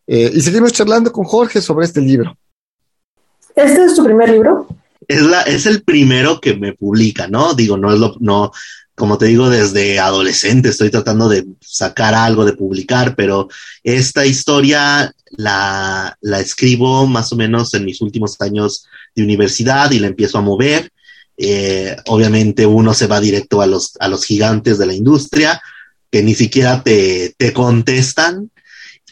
Eh, 0.08 0.32
y 0.34 0.40
seguimos 0.40 0.72
charlando 0.72 1.12
con 1.12 1.24
Jorge 1.24 1.60
sobre 1.60 1.86
este 1.86 2.00
libro. 2.00 2.36
¿Este 3.54 3.84
es 3.84 3.94
tu 3.94 4.02
primer 4.02 4.28
libro? 4.28 4.66
Es, 5.06 5.22
la, 5.22 5.42
es 5.42 5.66
el 5.66 5.84
primero 5.84 6.40
que 6.40 6.56
me 6.56 6.72
publica, 6.72 7.28
¿no? 7.28 7.54
Digo, 7.54 7.76
no 7.76 7.92
es 7.92 8.00
lo, 8.00 8.16
no, 8.18 8.50
como 8.98 9.16
te 9.16 9.26
digo, 9.26 9.48
desde 9.48 9.98
adolescente 9.98 10.68
estoy 10.68 10.90
tratando 10.90 11.28
de 11.28 11.46
sacar 11.60 12.14
algo, 12.14 12.44
de 12.44 12.52
publicar, 12.52 13.14
pero 13.16 13.48
esta 13.82 14.26
historia 14.26 15.14
la, 15.30 16.16
la 16.20 16.40
escribo 16.40 17.06
más 17.06 17.32
o 17.32 17.36
menos 17.36 17.72
en 17.74 17.84
mis 17.84 18.00
últimos 18.02 18.38
años 18.40 18.86
de 19.14 19.22
universidad 19.22 19.90
y 19.92 20.00
la 20.00 20.08
empiezo 20.08 20.38
a 20.38 20.42
mover. 20.42 20.90
Eh, 21.36 21.96
obviamente 22.06 22.66
uno 22.66 22.92
se 22.92 23.06
va 23.06 23.20
directo 23.20 23.62
a 23.62 23.66
los, 23.66 23.92
a 24.00 24.08
los 24.08 24.24
gigantes 24.24 24.76
de 24.76 24.86
la 24.86 24.94
industria 24.94 25.62
que 26.10 26.22
ni 26.22 26.34
siquiera 26.34 26.82
te, 26.82 27.34
te 27.38 27.52
contestan 27.52 28.50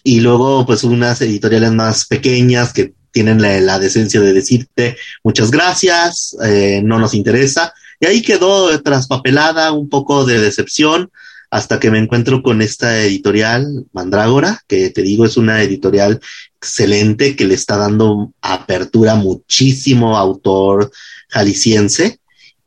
y 0.03 0.21
luego 0.21 0.67
pues 0.67 0.83
unas 0.83 1.21
editoriales 1.21 1.73
más 1.73 2.07
pequeñas 2.07 2.73
que 2.73 2.95
tienen 3.13 3.41
la, 3.41 3.79
decencia 3.79 4.21
de 4.21 4.33
decirte 4.33 4.97
muchas 5.25 5.51
gracias, 5.51 6.37
eh, 6.45 6.83
no 6.85 6.99
nos 6.99 7.15
interesa. 7.15 7.73
Y 8.01 8.07
ahí 8.07 8.23
quedó 8.23 8.81
traspapelada, 8.83 9.73
un 9.73 9.89
poco 9.89 10.25
de 10.25 10.41
decepción, 10.41 11.11
hasta 11.51 11.81
que 11.81 11.91
me 11.91 11.99
encuentro 11.99 12.43
con 12.43 12.61
esta 12.61 13.03
editorial, 13.03 13.87
Mandrágora, 13.93 14.63
que 14.67 14.91
te 14.91 15.03
digo 15.03 15.25
es 15.25 15.37
una 15.37 15.63
editorial 15.63 16.21
excelente 16.57 17.37
que 17.37 17.45
le 17.45 17.55
está 17.55 17.77
dando 17.77 18.33
apertura 18.41 19.15
muchísimo 19.15 20.17
autor 20.17 20.91
jalisciense 21.29 22.19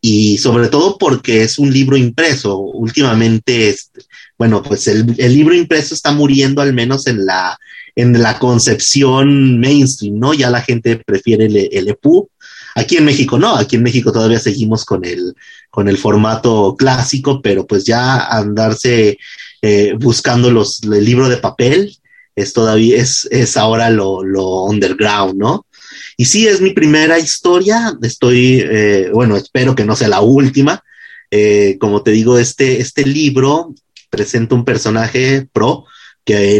y 0.02 0.38
sobre 0.38 0.70
todo 0.70 0.98
porque 0.98 1.44
es 1.44 1.60
un 1.60 1.72
libro 1.72 1.98
impreso. 1.98 2.58
Últimamente 2.58 3.70
este, 3.70 4.02
bueno, 4.38 4.63
pues 4.63 4.88
el, 4.88 5.06
libro 5.18 5.54
impreso 5.54 5.94
está 5.94 6.12
muriendo 6.12 6.62
al 6.62 6.74
menos 6.74 7.08
en 7.08 7.26
la, 7.26 7.60
en 7.96 8.22
la 8.22 8.39
concepción 8.39 9.60
mainstream, 9.60 10.18
¿no? 10.18 10.34
Ya 10.34 10.50
la 10.50 10.62
gente 10.62 10.96
prefiere 10.96 11.48
el, 11.48 11.70
el 11.72 11.89
EPU. 11.89 12.30
Aquí 12.76 12.98
en 12.98 13.06
México 13.06 13.38
no, 13.38 13.56
aquí 13.56 13.76
en 13.76 13.84
México 13.84 14.12
todavía 14.12 14.40
seguimos 14.40 14.86
con 14.86 15.06
el, 15.06 15.36
con 15.70 15.88
el 15.90 15.98
formato 15.98 16.76
clásico, 16.78 17.42
pero 17.42 17.66
pues 17.66 17.86
ya 17.86 18.26
andarse 18.28 19.18
eh, 19.62 19.94
buscando 20.00 20.52
los, 20.52 20.84
el 20.84 21.04
libro 21.04 21.30
de 21.30 21.38
papel 21.38 21.98
es 22.36 22.54
todavía, 22.54 22.98
es, 22.98 23.28
es 23.32 23.58
ahora 23.58 23.90
lo, 23.90 24.24
lo 24.24 24.64
underground, 24.64 25.36
¿no? 25.36 25.66
Y 26.18 26.26
sí, 26.26 26.48
es 26.48 26.62
mi 26.62 26.72
primera 26.72 27.18
historia, 27.20 27.98
estoy, 28.02 28.62
eh, 28.64 29.10
bueno, 29.14 29.36
espero 29.36 29.76
que 29.76 29.86
no 29.86 29.96
sea 29.96 30.10
la 30.10 30.22
última. 30.22 30.84
Eh, 31.32 31.78
como 31.80 32.04
te 32.04 32.12
digo, 32.12 32.38
este, 32.38 32.82
este 32.82 33.06
libro 33.06 33.74
presenta 34.10 34.56
un 34.56 34.66
personaje 34.66 35.48
pro 35.52 35.86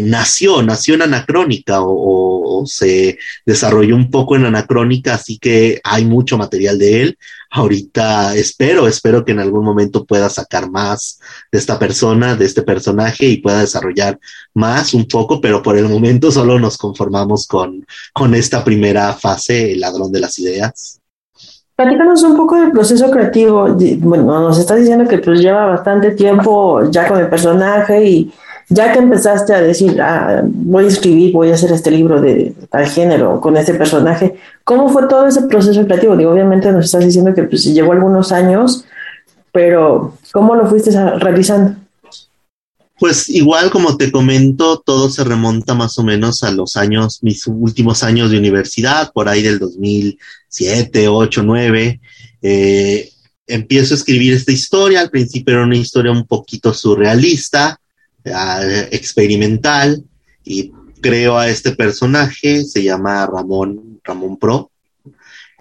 nació, 0.04 0.62
nació 0.62 0.96
en 0.96 1.04
Anacrónica 1.04 1.80
o, 1.82 2.64
se 2.66 3.18
desarrolló 3.46 3.96
un 3.96 4.10
poco 4.12 4.36
en 4.36 4.46
Anacrónica, 4.46 5.14
así 5.14 5.38
que 5.38 5.80
hay 5.84 6.06
mucho 6.06 6.38
material 6.38 6.78
de 6.78 7.02
él. 7.02 7.18
Ahorita 7.52 8.36
espero, 8.36 8.88
espero 8.88 9.24
que 9.24 9.32
en 9.32 9.40
algún 9.40 9.64
momento 9.64 10.06
pueda 10.06 10.30
sacar 10.30 10.70
más 10.70 11.20
de 11.52 11.58
esta 11.58 11.80
persona, 11.80 12.36
de 12.36 12.46
este 12.46 12.62
personaje 12.64 13.26
y 13.28 13.38
pueda 13.38 13.62
desarrollar 13.62 14.20
más 14.54 14.94
un 14.94 15.08
poco, 15.08 15.40
pero 15.40 15.64
por 15.64 15.78
el 15.78 15.88
momento 15.88 16.32
solo 16.32 16.60
nos 16.60 16.78
conformamos 16.78 17.48
con, 17.48 17.86
con 18.14 18.36
esta 18.36 18.64
primera 18.64 19.14
fase, 19.14 19.72
el 19.72 19.80
ladrón 19.80 20.12
de 20.12 20.20
las 20.20 20.38
ideas. 20.40 21.00
Platícanos 21.80 22.22
un 22.24 22.36
poco 22.36 22.58
del 22.58 22.72
proceso 22.72 23.10
creativo. 23.10 23.70
Bueno, 24.00 24.42
nos 24.42 24.60
estás 24.60 24.80
diciendo 24.80 25.08
que 25.08 25.20
pues 25.20 25.40
lleva 25.40 25.66
bastante 25.66 26.12
tiempo 26.12 26.84
ya 26.92 27.08
con 27.08 27.18
el 27.20 27.30
personaje 27.30 28.04
y 28.04 28.34
ya 28.70 28.94
que 28.94 29.00
empezaste 29.00 29.54
a 29.54 29.62
decir, 29.62 30.00
ah, 30.00 30.44
voy 30.46 30.86
a 30.86 30.88
escribir, 30.88 31.34
voy 31.34 31.50
a 31.50 31.56
hacer 31.56 31.72
este 31.72 31.90
libro 31.90 32.22
de 32.22 32.54
tal 32.70 32.88
género 32.88 33.42
con 33.42 33.58
este 33.58 33.74
personaje, 33.74 34.36
¿cómo 34.64 34.90
fue 34.90 35.08
todo 35.08 35.28
ese 35.28 35.42
proceso 35.44 35.84
creativo? 35.86 36.16
Digo, 36.16 36.32
obviamente 36.32 36.72
nos 36.72 36.86
estás 36.86 37.04
diciendo 37.04 37.34
que 37.34 37.44
pues 37.44 37.66
llevó 37.66 37.94
algunos 37.94 38.32
años, 38.32 38.86
pero 39.52 40.14
¿cómo 40.32 40.56
lo 40.56 40.68
fuiste 40.68 40.92
realizando? 41.18 41.78
Pues 43.00 43.28
igual 43.30 43.72
como 43.72 43.98
te 43.98 44.12
comento, 44.12 44.80
todo 44.86 45.10
se 45.10 45.24
remonta 45.24 45.74
más 45.74 45.98
o 45.98 46.04
menos 46.04 46.44
a 46.44 46.52
los 46.52 46.76
años, 46.76 47.24
mis 47.24 47.48
últimos 47.48 48.04
años 48.04 48.30
de 48.30 48.38
universidad, 48.38 49.12
por 49.14 49.30
ahí 49.30 49.42
del 49.42 49.58
2007, 49.58 51.08
8, 51.08 51.42
9. 51.44 52.00
empiezo 53.48 53.94
a 53.94 53.98
escribir 53.98 54.34
esta 54.34 54.52
historia. 54.52 55.00
Al 55.00 55.10
principio 55.10 55.56
era 55.56 55.64
una 55.64 55.78
historia 55.78 56.12
un 56.12 56.28
poquito 56.28 56.74
surrealista, 56.74 57.80
eh, 57.80 57.89
experimental, 58.24 60.04
y 60.44 60.72
creo 61.02 61.38
a 61.38 61.48
este 61.48 61.72
personaje, 61.72 62.64
se 62.64 62.84
llama 62.84 63.26
Ramón, 63.26 64.00
Ramón 64.04 64.38
Pro. 64.38 64.72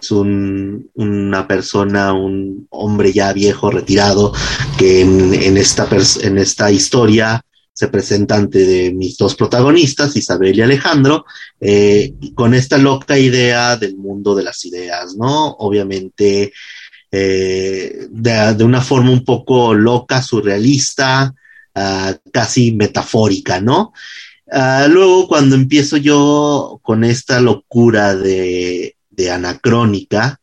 Es 0.01 0.11
un, 0.11 0.89
una 0.93 1.47
persona, 1.47 2.13
un 2.13 2.67
hombre 2.69 3.11
ya 3.11 3.33
viejo, 3.33 3.69
retirado, 3.69 4.33
que 4.77 5.01
en, 5.01 5.57
esta, 5.57 5.87
en 6.21 6.37
esta 6.37 6.71
historia 6.71 7.43
se 7.73 7.87
presenta 7.87 8.35
ante 8.35 8.65
de 8.65 8.93
mis 8.93 9.17
dos 9.17 9.35
protagonistas, 9.35 10.15
Isabel 10.15 10.57
y 10.57 10.61
Alejandro, 10.61 11.25
eh, 11.59 12.13
con 12.35 12.53
esta 12.53 12.77
loca 12.77 13.17
idea 13.17 13.77
del 13.77 13.95
mundo 13.95 14.35
de 14.35 14.43
las 14.43 14.65
ideas, 14.65 15.15
¿no? 15.15 15.51
Obviamente 15.59 16.51
eh, 17.11 18.07
de, 18.09 18.63
una 18.63 18.81
forma 18.81 19.11
un 19.11 19.23
poco 19.23 19.73
loca, 19.73 20.21
surrealista, 20.21 21.33
ah, 21.75 22.15
casi 22.31 22.71
metafórica, 22.71 23.59
¿no? 23.61 23.93
Ah, 24.51 24.87
luego 24.89 25.27
cuando 25.27 25.55
empiezo 25.55 25.97
yo 25.97 26.79
con 26.81 27.03
esta 27.03 27.39
locura 27.39 28.15
de, 28.15 28.95
de 29.09 29.31
anacrónica, 29.31 30.39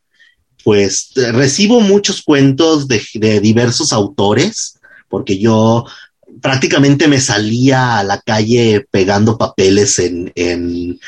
pues 0.66 1.12
recibo 1.14 1.80
muchos 1.80 2.22
cuentos 2.22 2.88
de, 2.88 3.40
diversos 3.40 3.92
autores, 3.92 4.80
porque 5.08 5.38
yo 5.38 5.84
prácticamente 6.42 7.06
me 7.06 7.20
salía 7.20 7.98
a 7.98 8.02
la 8.02 8.20
calle 8.20 8.84
pegando 8.90 9.38
papeles 9.38 10.00
en, 10.00 10.32
en, 10.34 10.98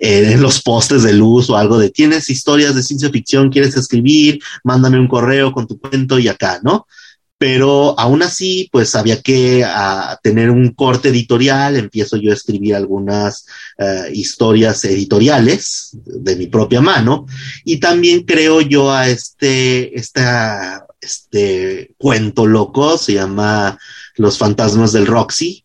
en, 0.00 0.42
los 0.42 0.60
postes 0.62 1.04
de 1.04 1.12
luz 1.12 1.48
o 1.48 1.56
algo 1.56 1.78
de 1.78 1.90
tienes 1.90 2.28
historias 2.28 2.74
de 2.74 2.82
ciencia 2.82 3.08
ficción, 3.08 3.50
quieres 3.50 3.76
escribir, 3.76 4.40
mándame 4.64 4.98
un 4.98 5.06
correo 5.06 5.52
con 5.52 5.68
tu 5.68 5.78
cuento 5.78 6.18
y 6.18 6.26
acá, 6.26 6.58
¿no? 6.64 6.88
Pero 7.44 7.94
aún 8.00 8.22
así, 8.22 8.70
pues 8.72 8.94
había 8.94 9.20
que 9.20 9.62
ah, 9.66 10.18
tener 10.22 10.48
un 10.48 10.70
corte 10.70 11.10
editorial, 11.10 11.76
empiezo 11.76 12.16
yo 12.16 12.30
a 12.30 12.34
escribir 12.34 12.74
algunas 12.74 13.44
eh, 13.76 14.08
historias 14.14 14.82
editoriales 14.86 15.90
de 16.06 16.36
mi 16.36 16.46
propia 16.46 16.80
mano, 16.80 17.26
y 17.62 17.80
también 17.80 18.22
creo 18.22 18.62
yo 18.62 18.90
a 18.90 19.10
este, 19.10 19.94
esta, 19.94 20.86
este 20.98 21.92
cuento 21.98 22.46
loco, 22.46 22.96
se 22.96 23.12
llama 23.12 23.78
Los 24.16 24.38
fantasmas 24.38 24.92
del 24.92 25.06
Roxy, 25.06 25.63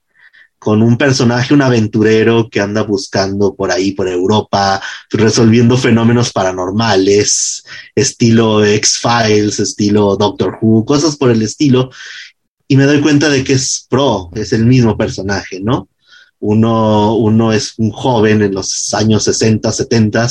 con 0.59 0.81
un 0.81 0.97
personaje, 0.97 1.53
un 1.53 1.61
aventurero 1.61 2.49
que 2.49 2.59
anda 2.59 2.83
buscando 2.83 3.55
por 3.55 3.71
ahí, 3.71 3.93
por 3.93 4.09
Europa, 4.09 4.81
resolviendo 5.09 5.77
fenómenos 5.77 6.31
paranormales, 6.31 7.63
estilo 7.95 8.63
X-Files, 8.65 9.59
estilo 9.59 10.17
Doctor 10.17 10.59
Who, 10.61 10.85
cosas 10.85 11.15
por 11.15 11.31
el 11.31 11.41
estilo. 11.41 11.89
Y 12.67 12.75
me 12.75 12.83
doy 12.83 12.99
cuenta 12.99 13.29
de 13.29 13.43
que 13.43 13.53
es 13.53 13.87
pro, 13.89 14.29
es 14.35 14.53
el 14.53 14.65
mismo 14.65 14.97
personaje, 14.97 15.59
¿no? 15.61 15.87
Uno, 16.39 17.15
uno 17.15 17.51
es 17.51 17.73
un 17.77 17.91
joven 17.91 18.41
en 18.41 18.53
los 18.53 18.93
años 18.93 19.23
60, 19.23 19.71
70, 19.71 20.27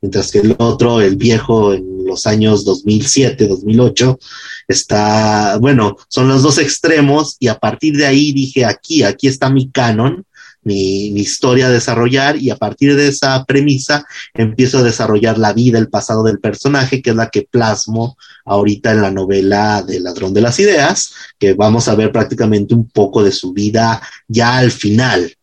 mientras 0.00 0.30
que 0.30 0.38
el 0.40 0.54
otro, 0.58 1.00
el 1.00 1.16
viejo, 1.16 1.74
en 1.74 2.04
los 2.04 2.26
años 2.26 2.64
2007, 2.64 3.48
2008, 3.48 4.18
está, 4.66 5.58
bueno, 5.58 5.96
son 6.08 6.28
los 6.28 6.42
dos 6.42 6.58
extremos 6.58 7.36
y 7.38 7.48
a 7.48 7.58
partir 7.58 7.96
de 7.96 8.06
ahí 8.06 8.32
dije, 8.32 8.64
aquí, 8.64 9.02
aquí 9.02 9.28
está 9.28 9.50
mi 9.50 9.70
canon, 9.70 10.24
mi, 10.62 11.08
historia 11.20 11.66
a 11.66 11.70
desarrollar 11.70 12.36
y 12.36 12.50
a 12.50 12.56
partir 12.56 12.94
de 12.94 13.08
esa 13.08 13.44
premisa 13.44 14.06
empiezo 14.34 14.78
a 14.78 14.82
desarrollar 14.82 15.38
la 15.38 15.52
vida, 15.52 15.78
el 15.78 15.88
pasado 15.88 16.22
del 16.22 16.40
personaje, 16.40 17.00
que 17.00 17.10
es 17.10 17.16
la 17.16 17.30
que 17.30 17.48
plasmo 17.50 18.16
ahorita 18.44 18.92
en 18.92 19.02
la 19.02 19.10
novela 19.10 19.82
de 19.82 20.00
Ladrón 20.00 20.34
de 20.34 20.40
las 20.42 20.58
Ideas, 20.60 21.12
que 21.38 21.54
vamos 21.54 21.88
a 21.88 21.94
ver 21.94 22.12
prácticamente 22.12 22.74
un 22.74 22.88
poco 22.88 23.22
de 23.22 23.32
su 23.32 23.52
vida 23.52 24.02
ya 24.26 24.58
al 24.58 24.70
final. 24.70 25.37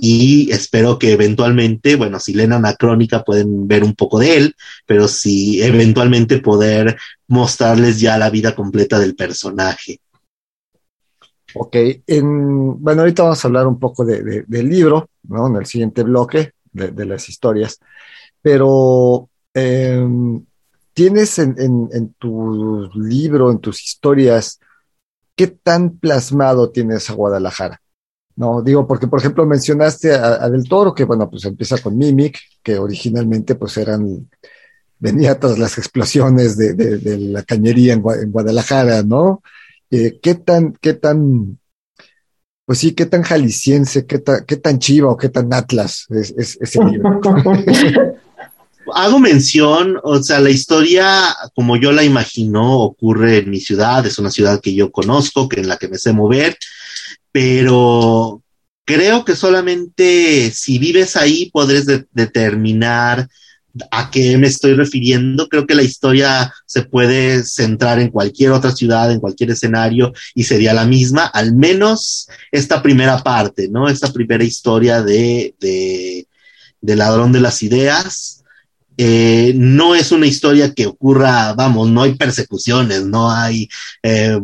Y 0.00 0.50
espero 0.52 0.96
que 0.96 1.12
eventualmente, 1.12 1.96
bueno, 1.96 2.20
si 2.20 2.32
leen 2.32 2.52
Anacrónica 2.52 3.24
pueden 3.24 3.66
ver 3.66 3.82
un 3.82 3.96
poco 3.96 4.20
de 4.20 4.36
él, 4.36 4.54
pero 4.86 5.08
si 5.08 5.60
eventualmente 5.60 6.38
poder 6.38 6.96
mostrarles 7.26 8.00
ya 8.00 8.16
la 8.16 8.30
vida 8.30 8.54
completa 8.54 9.00
del 9.00 9.16
personaje. 9.16 10.00
Ok, 11.54 11.76
en, 12.06 12.80
bueno, 12.80 13.02
ahorita 13.02 13.24
vamos 13.24 13.44
a 13.44 13.48
hablar 13.48 13.66
un 13.66 13.80
poco 13.80 14.04
de, 14.04 14.44
del 14.46 14.68
libro, 14.68 15.10
¿no? 15.24 15.48
En 15.48 15.56
el 15.56 15.66
siguiente 15.66 16.04
bloque 16.04 16.52
de, 16.70 17.04
las 17.04 17.28
historias, 17.28 17.80
pero 18.40 19.28
em, 19.52 20.44
tienes 20.92 21.40
en, 21.40 21.56
en, 21.58 22.14
tu 22.14 22.88
libro, 22.94 23.50
en 23.50 23.58
tus 23.58 23.82
historias, 23.82 24.60
¿qué 25.34 25.48
tan 25.48 25.98
plasmado 25.98 26.70
tienes 26.70 27.10
a 27.10 27.14
Guadalajara? 27.14 27.80
No, 28.38 28.62
digo, 28.62 28.86
porque 28.86 29.08
por 29.08 29.18
ejemplo 29.18 29.44
mencionaste 29.44 30.14
a, 30.14 30.48
Del 30.48 30.68
Toro, 30.68 30.94
que 30.94 31.02
bueno, 31.02 31.28
pues 31.28 31.44
empieza 31.44 31.76
con 31.78 31.98
Mimic, 31.98 32.38
que 32.62 32.78
originalmente 32.78 33.56
pues 33.56 33.76
eran, 33.78 34.30
venía 34.96 35.40
tras 35.40 35.58
las 35.58 35.76
explosiones 35.76 36.56
de, 36.56 36.74
de, 36.74 37.18
la 37.18 37.42
cañería 37.42 37.94
en, 37.94 38.00
Guadalajara, 38.00 39.02
¿no? 39.02 39.42
Eh, 39.90 40.20
¿Qué 40.22 40.36
tan, 40.36 40.72
qué 40.80 40.94
tan, 40.94 41.58
pues 42.64 42.78
sí, 42.78 42.92
qué 42.92 43.06
tan 43.06 43.22
jalisciense, 43.22 44.06
qué, 44.06 44.22
qué 44.46 44.56
tan 44.56 44.78
chiva 44.78 45.10
o 45.10 45.16
qué 45.16 45.30
tan 45.30 45.52
atlas 45.52 46.06
es, 46.10 46.32
es 46.38 46.58
ese 46.60 46.84
libro? 46.84 47.20
hago 48.94 49.18
mención, 49.18 49.98
o 50.02 50.22
sea, 50.22 50.40
la 50.40 50.50
historia 50.50 51.34
como 51.54 51.76
yo 51.76 51.92
la 51.92 52.04
imagino 52.04 52.78
ocurre 52.78 53.38
en 53.38 53.50
mi 53.50 53.60
ciudad, 53.60 54.06
es 54.06 54.18
una 54.18 54.30
ciudad 54.30 54.60
que 54.60 54.74
yo 54.74 54.90
conozco, 54.92 55.48
que 55.48 55.60
en 55.60 55.68
la 55.68 55.76
que 55.76 55.88
me 55.88 55.98
sé 55.98 56.12
mover, 56.12 56.56
pero 57.38 58.42
creo 58.84 59.24
que 59.24 59.36
solamente 59.36 60.50
si 60.50 60.80
vives 60.80 61.14
ahí 61.14 61.50
podrás 61.52 61.86
determinar 62.10 63.28
a 63.92 64.10
qué 64.10 64.36
me 64.38 64.48
estoy 64.48 64.74
refiriendo. 64.74 65.48
Creo 65.48 65.64
que 65.64 65.76
la 65.76 65.84
historia 65.84 66.52
se 66.66 66.82
puede 66.82 67.44
centrar 67.44 68.00
en 68.00 68.10
cualquier 68.10 68.50
otra 68.50 68.72
ciudad, 68.72 69.12
en 69.12 69.20
cualquier 69.20 69.52
escenario 69.52 70.12
y 70.34 70.42
sería 70.42 70.74
la 70.74 70.84
misma, 70.84 71.26
al 71.26 71.54
menos 71.54 72.28
esta 72.50 72.82
primera 72.82 73.22
parte, 73.22 73.68
¿no? 73.68 73.88
Esta 73.88 74.12
primera 74.12 74.42
historia 74.42 75.00
de, 75.00 75.54
de, 75.60 76.96
ladrón 76.96 77.30
de 77.30 77.40
las 77.40 77.62
ideas 77.62 78.37
eh, 79.00 79.52
no 79.54 79.94
es 79.94 80.10
una 80.10 80.26
historia 80.26 80.74
que 80.74 80.86
ocurra, 80.86 81.52
vamos, 81.52 81.88
no 81.88 82.02
hay 82.02 82.16
persecuciones, 82.16 83.06
no 83.06 83.30
hay 83.30 83.68
eh, 84.02 84.36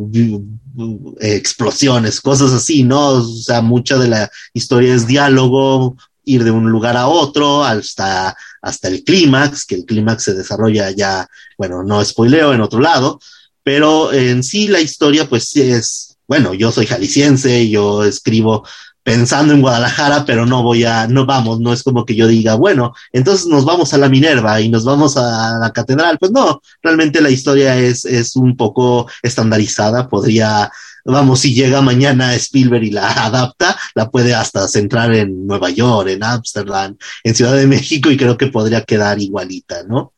explosiones, 1.19 2.21
cosas 2.21 2.53
así, 2.53 2.85
¿no? 2.85 3.09
O 3.09 3.25
sea, 3.25 3.63
mucha 3.63 3.99
de 3.99 4.07
la 4.07 4.31
historia 4.53 4.95
es 4.95 5.09
diálogo, 5.09 5.97
ir 6.25 6.45
de 6.45 6.53
un 6.53 6.71
lugar 6.71 6.97
a 6.97 7.09
otro 7.09 7.65
hasta, 7.65 8.37
hasta 8.63 8.87
el 8.87 9.03
clímax, 9.03 9.67
que 9.67 9.75
el 9.75 9.85
clímax 9.85 10.23
se 10.23 10.35
desarrolla 10.35 10.89
ya, 10.93 11.27
bueno, 11.59 11.83
no 11.83 12.05
spoileo 12.05 12.53
en 12.55 12.61
otro 12.61 12.79
lado, 12.79 13.19
pero 13.65 14.13
en 14.13 14.45
sí 14.45 14.69
la 14.69 14.81
historia 14.81 15.29
pues 15.29 15.57
es, 15.57 16.17
bueno, 16.29 16.55
yo 16.55 16.71
soy 16.71 16.87
jalisciense, 16.87 17.69
yo 17.69 18.05
escribo 18.05 18.65
pensando 19.05 19.53
en 19.53 19.61
Guadalajara, 19.61 20.25
pero 20.25 20.47
no 20.47 20.63
voy 20.63 20.85
a, 20.85 21.07
no 21.07 21.27
vamos, 21.27 21.61
no 21.61 21.73
es 21.73 21.83
como 21.83 22.07
que 22.07 22.17
yo 22.17 22.27
diga, 22.27 22.55
bueno, 22.55 22.95
entonces 23.13 23.47
nos 23.47 23.67
vamos 23.67 23.93
a 23.93 23.99
la 23.99 24.09
Minerva 24.09 24.61
y 24.63 24.71
nos 24.71 24.85
vamos 24.85 25.17
a 25.19 25.59
la 25.59 25.73
catedral. 25.73 26.19
Pues 26.19 26.33
no, 26.33 26.63
realmente 26.83 27.21
la 27.21 27.29
historia 27.29 27.77
es, 27.77 28.07
es 28.07 28.35
un 28.35 28.57
poco 28.57 29.07
estandarizada, 29.23 30.09
podría, 30.09 30.73
vamos, 31.05 31.41
si 31.41 31.55
llega 31.55 31.83
mañana 31.83 32.35
Spielberg 32.35 32.85
y 32.85 32.91
la 32.93 33.13
adapta, 33.27 33.77
la 33.95 34.11
puede 34.11 34.35
hasta 34.35 34.67
centrar 34.67 35.15
en 35.15 35.47
Nueva 35.47 35.69
York, 35.69 36.09
en 36.09 36.25
Ámsterdam, 36.25 36.97
en 37.23 37.35
Ciudad 37.35 37.55
de 37.55 37.67
México 37.67 38.11
y 38.11 38.17
creo 38.17 38.39
que 38.39 38.47
podría 38.47 38.85
quedar 38.85 39.21
igualita, 39.21 39.85
¿no? 39.87 40.15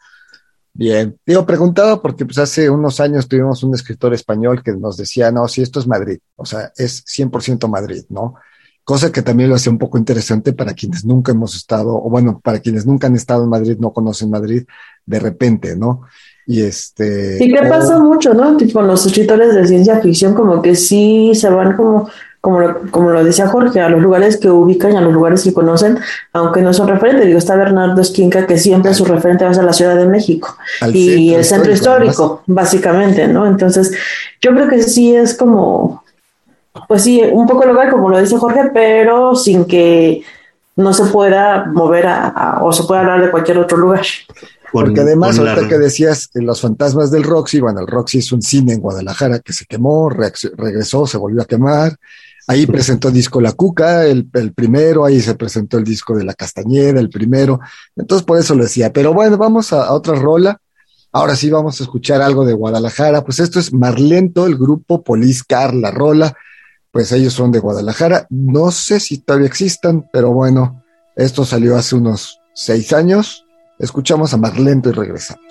Bien, 0.73 1.19
digo, 1.27 1.45
preguntaba 1.45 2.01
porque 2.01 2.25
pues 2.25 2.39
hace 2.39 2.71
unos 2.71 3.01
años 3.01 3.27
tuvimos 3.27 3.63
un 3.63 3.75
escritor 3.75 4.15
español 4.15 4.63
que 4.63 4.73
nos 4.73 4.97
decía, 4.97 5.33
no, 5.33 5.49
si 5.49 5.63
esto 5.63 5.81
es 5.81 5.89
Madrid, 5.89 6.19
o 6.37 6.45
sea, 6.45 6.71
es 6.77 7.03
100% 7.07 7.67
Madrid, 7.67 8.05
¿no? 8.11 8.35
Cosa 8.87 9.11
que 9.11 9.21
también 9.21 9.51
lo 9.51 9.57
hace 9.57 9.69
un 9.69 9.79
poco 9.79 9.99
interesante 9.99 10.53
para 10.53 10.73
quienes 10.73 11.05
nunca 11.05 11.33
hemos 11.33 11.57
estado, 11.57 11.97
o 11.97 12.09
bueno, 12.09 12.41
para 12.41 12.61
quienes 12.61 12.87
nunca 12.87 13.09
han 13.09 13.17
estado 13.17 13.43
en 13.43 13.51
Madrid, 13.51 13.77
no 13.81 13.93
conocen 13.93 14.31
Madrid, 14.31 14.63
de 15.05 15.19
repente, 15.19 15.75
¿no? 15.75 16.03
Y 16.47 16.63
este... 16.63 17.45
Y 17.45 17.53
que 17.53 17.63
pasa 17.67 17.99
mucho, 17.99 18.33
¿no? 18.33 18.57
Tipo, 18.57 18.81
los 18.83 19.05
escritores 19.05 19.57
de 19.57 19.67
ciencia 19.67 19.99
ficción 19.99 20.35
como 20.35 20.63
que 20.63 20.77
sí 20.77 21.33
se 21.35 21.51
van 21.51 21.77
como, 21.77 22.09
como 22.41 22.61
lo, 22.61 22.81
como 22.93 23.11
lo 23.11 23.25
decía 23.25 23.49
Jorge, 23.49 23.81
a 23.81 23.89
los 23.89 24.01
lugares 24.01 24.37
que 24.37 24.51
ubican, 24.51 24.97
a 24.97 25.01
los 25.01 25.13
lugares 25.13 25.43
que 25.43 25.53
conocen, 25.53 25.99
aunque 26.33 26.63
no 26.63 26.73
son 26.73 26.87
referentes. 26.87 27.27
Digo, 27.27 27.39
está 27.39 27.57
Bernardo 27.57 28.01
Esquinca, 28.01 28.47
que 28.47 28.57
siempre 28.57 28.95
su 28.95 29.05
referente 29.05 29.45
va 29.45 29.51
a 29.51 29.55
ser 29.55 29.65
la 29.65 29.73
Ciudad 29.73 29.97
de 29.97 30.07
México 30.07 30.57
y 30.93 31.35
el 31.35 31.45
centro 31.45 31.73
histórico, 31.73 32.45
básicamente, 32.47 33.27
¿no? 33.27 33.49
Entonces, 33.49 33.91
yo 34.41 34.53
creo 34.53 34.69
que 34.69 34.81
sí 34.85 35.13
es 35.13 35.35
como 35.35 36.06
pues 36.89 37.03
sí, 37.03 37.23
un 37.23 37.47
poco 37.47 37.65
local, 37.65 37.91
como 37.91 38.09
lo 38.09 38.21
dice 38.21 38.37
Jorge, 38.37 38.71
pero 38.73 39.35
sin 39.35 39.65
que 39.65 40.23
no 40.77 40.93
se 40.93 41.07
pueda 41.07 41.65
mover 41.67 42.07
a, 42.07 42.59
o 42.63 42.73
se 42.73 42.85
pueda 42.85 43.01
hablar 43.01 43.23
de 43.23 43.31
cualquier 43.31 43.59
otro 43.59 43.79
lugar. 43.79 44.05
Porque 44.73 45.01
además, 45.01 45.39
ahorita 45.39 45.69
que 45.69 45.79
decías 45.79 46.29
los 46.35 46.61
fantasmas 46.61 47.11
del 47.11 47.23
Roxy, 47.23 47.61
bueno, 47.61 47.81
el 47.81 47.87
Roxy 47.87 48.19
es 48.19 48.31
un 48.31 48.43
cine 48.43 48.75
en 48.75 48.81
Guadalajara 48.81 49.39
que 49.39 49.55
se 49.55 49.65
quemó, 49.65 50.11
regresó, 50.11 51.07
se 51.07 51.17
volvió 51.17 51.43
a 51.43 51.47
quemar. 51.47 51.97
Ahí 52.49 52.67
presentó 52.67 53.09
el 53.09 53.15
disco 53.15 53.41
La 53.41 53.53
Cuca, 53.53 54.05
el, 54.05 54.29
el, 54.35 54.53
primero, 54.53 55.05
ahí 55.05 55.21
se 55.21 55.35
presentó 55.35 55.79
el 55.79 55.85
disco 55.85 56.17
de 56.17 56.25
La 56.25 56.35
Castañeda, 56.35 57.01
el 57.01 57.11
primero. 57.11 57.59
Entonces, 57.97 58.25
por 58.25 58.39
eso 58.39 58.55
lo 58.55 58.65
decía. 58.65 58.93
Pero 58.93 59.15
bueno, 59.15 59.37
vamos 59.37 59.73
a, 59.73 59.87
a 59.87 59.93
otra 59.93 60.15
rola. 60.15 60.61
Ahora 61.11 61.35
sí 61.35 61.49
vamos 61.51 61.81
a 61.81 61.85
escuchar 61.85 62.21
algo 62.21 62.45
de 62.45 62.53
Guadalajara. 62.53 63.25
Pues 63.25 63.41
esto 63.41 63.59
es 63.59 63.73
Marlento, 63.73 64.47
el 64.47 64.57
grupo 64.57 65.03
Poliscar, 65.03 65.75
la 65.75 65.91
rola 65.91 66.37
pues 66.97 67.13
ellos 67.13 67.35
son 67.35 67.53
de 67.53 67.59
Guadalajara. 67.59 68.27
No 68.31 68.71
sé 68.71 69.01
si 69.01 69.19
todavía 69.19 69.49
existan, 69.49 70.09
pero 70.11 70.33
bueno, 70.33 70.83
esto 71.15 71.45
salió 71.45 71.77
hace 71.77 71.95
unos 71.95 72.41
seis 72.55 72.91
años. 72.95 73.45
Escuchamos 73.79 74.33
a 74.33 74.39
Marlento 74.39 74.89
y 74.89 74.93
regresamos. 74.93 75.45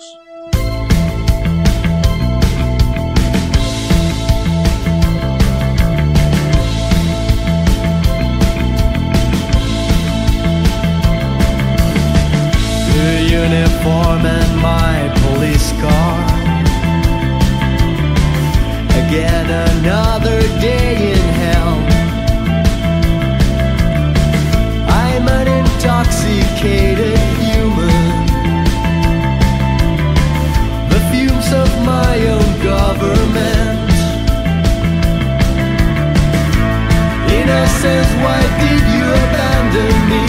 says, 37.86 38.10
why 38.24 38.42
did 38.62 38.84
you 38.96 39.06
abandon 39.24 39.96
me? 40.12 40.24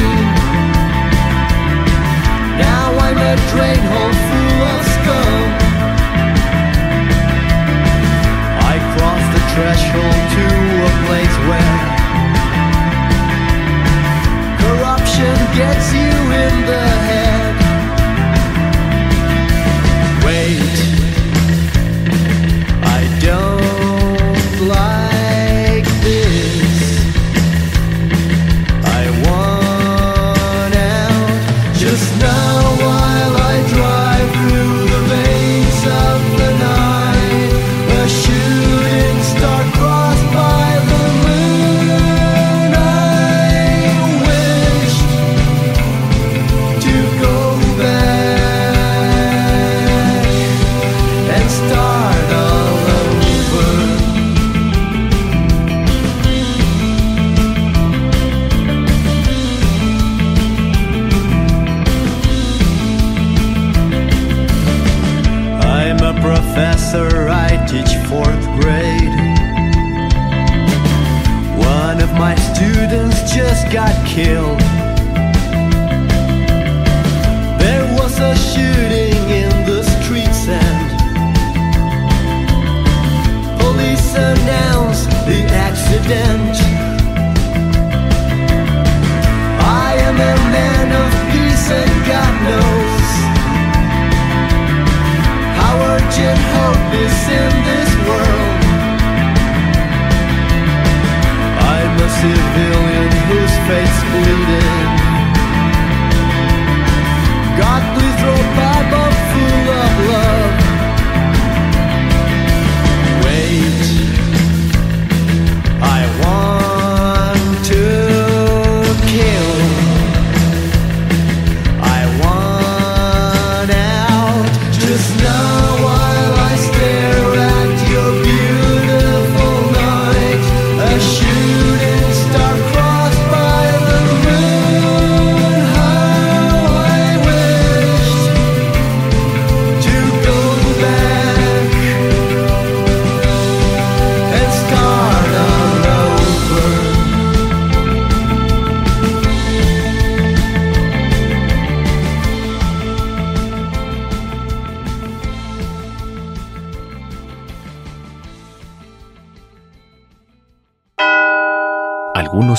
Now 2.66 2.86
I'm 3.06 3.20
a 3.32 3.36
drain 3.52 3.84
hole 3.92 4.18
full 4.28 4.60
of 4.74 4.82
scum 4.94 5.42
I 8.72 8.76
crossed 8.94 9.32
the 9.36 9.44
threshold 9.52 10.22
to 10.36 10.46
a 10.90 10.94
place 11.06 11.36
where 11.50 11.78
Corruption 14.62 15.36
gets 15.60 15.88
you 16.00 16.14
in 16.44 16.54
the 16.70 16.97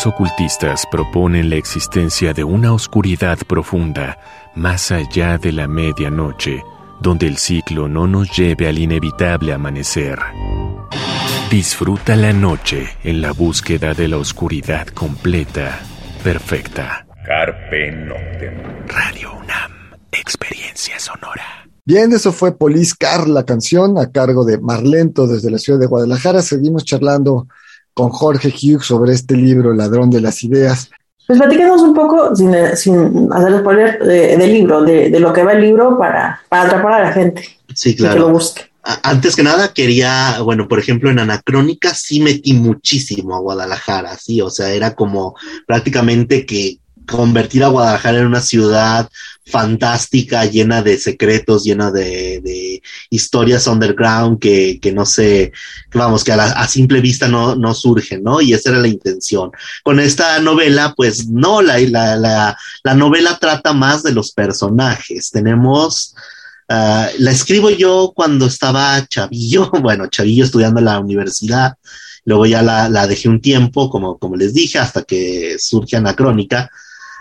ocultistas 0.08 0.84
proponen 0.90 1.50
la 1.50 1.56
existencia 1.56 2.32
de 2.32 2.42
una 2.42 2.72
oscuridad 2.72 3.38
profunda 3.46 4.18
más 4.54 4.90
allá 4.90 5.38
de 5.38 5.52
la 5.52 5.68
medianoche, 5.68 6.64
donde 7.00 7.26
el 7.26 7.36
ciclo 7.36 7.88
no 7.88 8.06
nos 8.06 8.36
lleve 8.36 8.66
al 8.66 8.78
inevitable 8.78 9.52
amanecer. 9.52 10.18
Disfruta 11.50 12.16
la 12.16 12.32
noche 12.32 12.88
en 13.04 13.20
la 13.20 13.32
búsqueda 13.32 13.94
de 13.94 14.08
la 14.08 14.16
oscuridad 14.16 14.88
completa, 14.88 15.80
perfecta. 16.24 17.06
Carpe 17.24 17.92
Noctem. 17.92 18.86
Radio 18.88 19.32
UNAM, 19.34 19.72
experiencia 20.10 20.98
sonora. 20.98 21.68
Bien, 21.84 22.12
eso 22.12 22.32
fue 22.32 22.56
Police 22.56 22.94
Car, 22.98 23.28
la 23.28 23.44
canción 23.44 23.96
a 23.96 24.10
cargo 24.10 24.44
de 24.44 24.58
Marlento 24.58 25.26
desde 25.26 25.50
la 25.50 25.58
ciudad 25.58 25.78
de 25.78 25.86
Guadalajara. 25.86 26.42
Seguimos 26.42 26.84
charlando 26.84 27.46
con 27.98 28.10
Jorge 28.10 28.48
Hughes 28.54 28.86
sobre 28.86 29.12
este 29.12 29.34
libro, 29.36 29.72
Ladrón 29.74 30.08
de 30.08 30.20
las 30.20 30.44
Ideas. 30.44 30.88
Pues 31.26 31.36
platícanos 31.40 31.82
un 31.82 31.92
poco, 31.94 32.34
sin, 32.36 32.54
sin 32.76 33.28
hacer 33.32 33.58
spoiler, 33.58 33.98
de- 33.98 34.36
del 34.36 34.52
libro, 34.52 34.82
de, 34.82 35.10
de 35.10 35.18
lo 35.18 35.32
que 35.32 35.42
va 35.42 35.52
el 35.52 35.60
libro 35.62 35.98
para, 35.98 36.40
para 36.48 36.62
atrapar 36.62 36.92
a 36.92 37.02
la 37.06 37.12
gente 37.12 37.42
Sí, 37.74 37.90
y 37.90 37.96
que 37.96 38.02
lo 38.04 38.08
claro. 38.10 38.28
busque. 38.30 38.62
Antes 39.02 39.34
que 39.34 39.42
nada, 39.42 39.74
quería, 39.74 40.40
bueno, 40.42 40.68
por 40.68 40.78
ejemplo, 40.78 41.10
en 41.10 41.18
Anacrónica 41.18 41.92
sí 41.92 42.20
metí 42.20 42.54
muchísimo 42.54 43.34
a 43.34 43.40
Guadalajara, 43.40 44.16
sí, 44.16 44.40
o 44.40 44.48
sea, 44.48 44.70
era 44.72 44.94
como 44.94 45.34
prácticamente 45.66 46.46
que 46.46 46.78
convertir 47.10 47.64
a 47.64 47.68
Guadalajara 47.68 48.18
en 48.20 48.26
una 48.26 48.40
ciudad 48.40 49.08
fantástica, 49.50 50.44
llena 50.44 50.82
de 50.82 50.98
secretos, 50.98 51.64
llena 51.64 51.90
de, 51.90 52.40
de 52.42 52.82
historias 53.10 53.66
underground 53.66 54.38
que, 54.38 54.78
que 54.80 54.92
no 54.92 55.04
sé, 55.06 55.52
vamos, 55.92 56.24
que 56.24 56.32
a, 56.32 56.36
la- 56.36 56.44
a 56.52 56.68
simple 56.68 57.00
vista 57.00 57.28
no, 57.28 57.54
no 57.56 57.74
surgen, 57.74 58.22
¿no? 58.22 58.40
Y 58.40 58.52
esa 58.52 58.70
era 58.70 58.78
la 58.80 58.88
intención. 58.88 59.50
Con 59.82 60.00
esta 60.00 60.38
novela, 60.40 60.94
pues 60.96 61.28
no, 61.28 61.62
la, 61.62 61.78
la, 61.80 62.16
la, 62.16 62.56
la 62.84 62.94
novela 62.94 63.38
trata 63.40 63.72
más 63.72 64.02
de 64.02 64.12
los 64.12 64.32
personajes. 64.32 65.30
Tenemos 65.30 66.14
Ah, 66.70 67.08
la 67.18 67.30
escribo 67.30 67.70
yo 67.70 68.12
cuando 68.14 68.46
estaba 68.46 69.06
chavillo, 69.08 69.70
bueno, 69.80 70.06
chavillo 70.08 70.44
estudiando 70.44 70.80
en 70.80 70.84
la 70.86 71.00
universidad. 71.00 71.74
Luego 72.24 72.44
ya 72.46 72.62
la, 72.62 72.88
la 72.90 73.06
dejé 73.06 73.28
un 73.28 73.40
tiempo, 73.40 73.88
como, 73.88 74.18
como 74.18 74.36
les 74.36 74.52
dije, 74.52 74.78
hasta 74.78 75.02
que 75.02 75.56
surge 75.58 75.96
Anacrónica. 75.96 76.70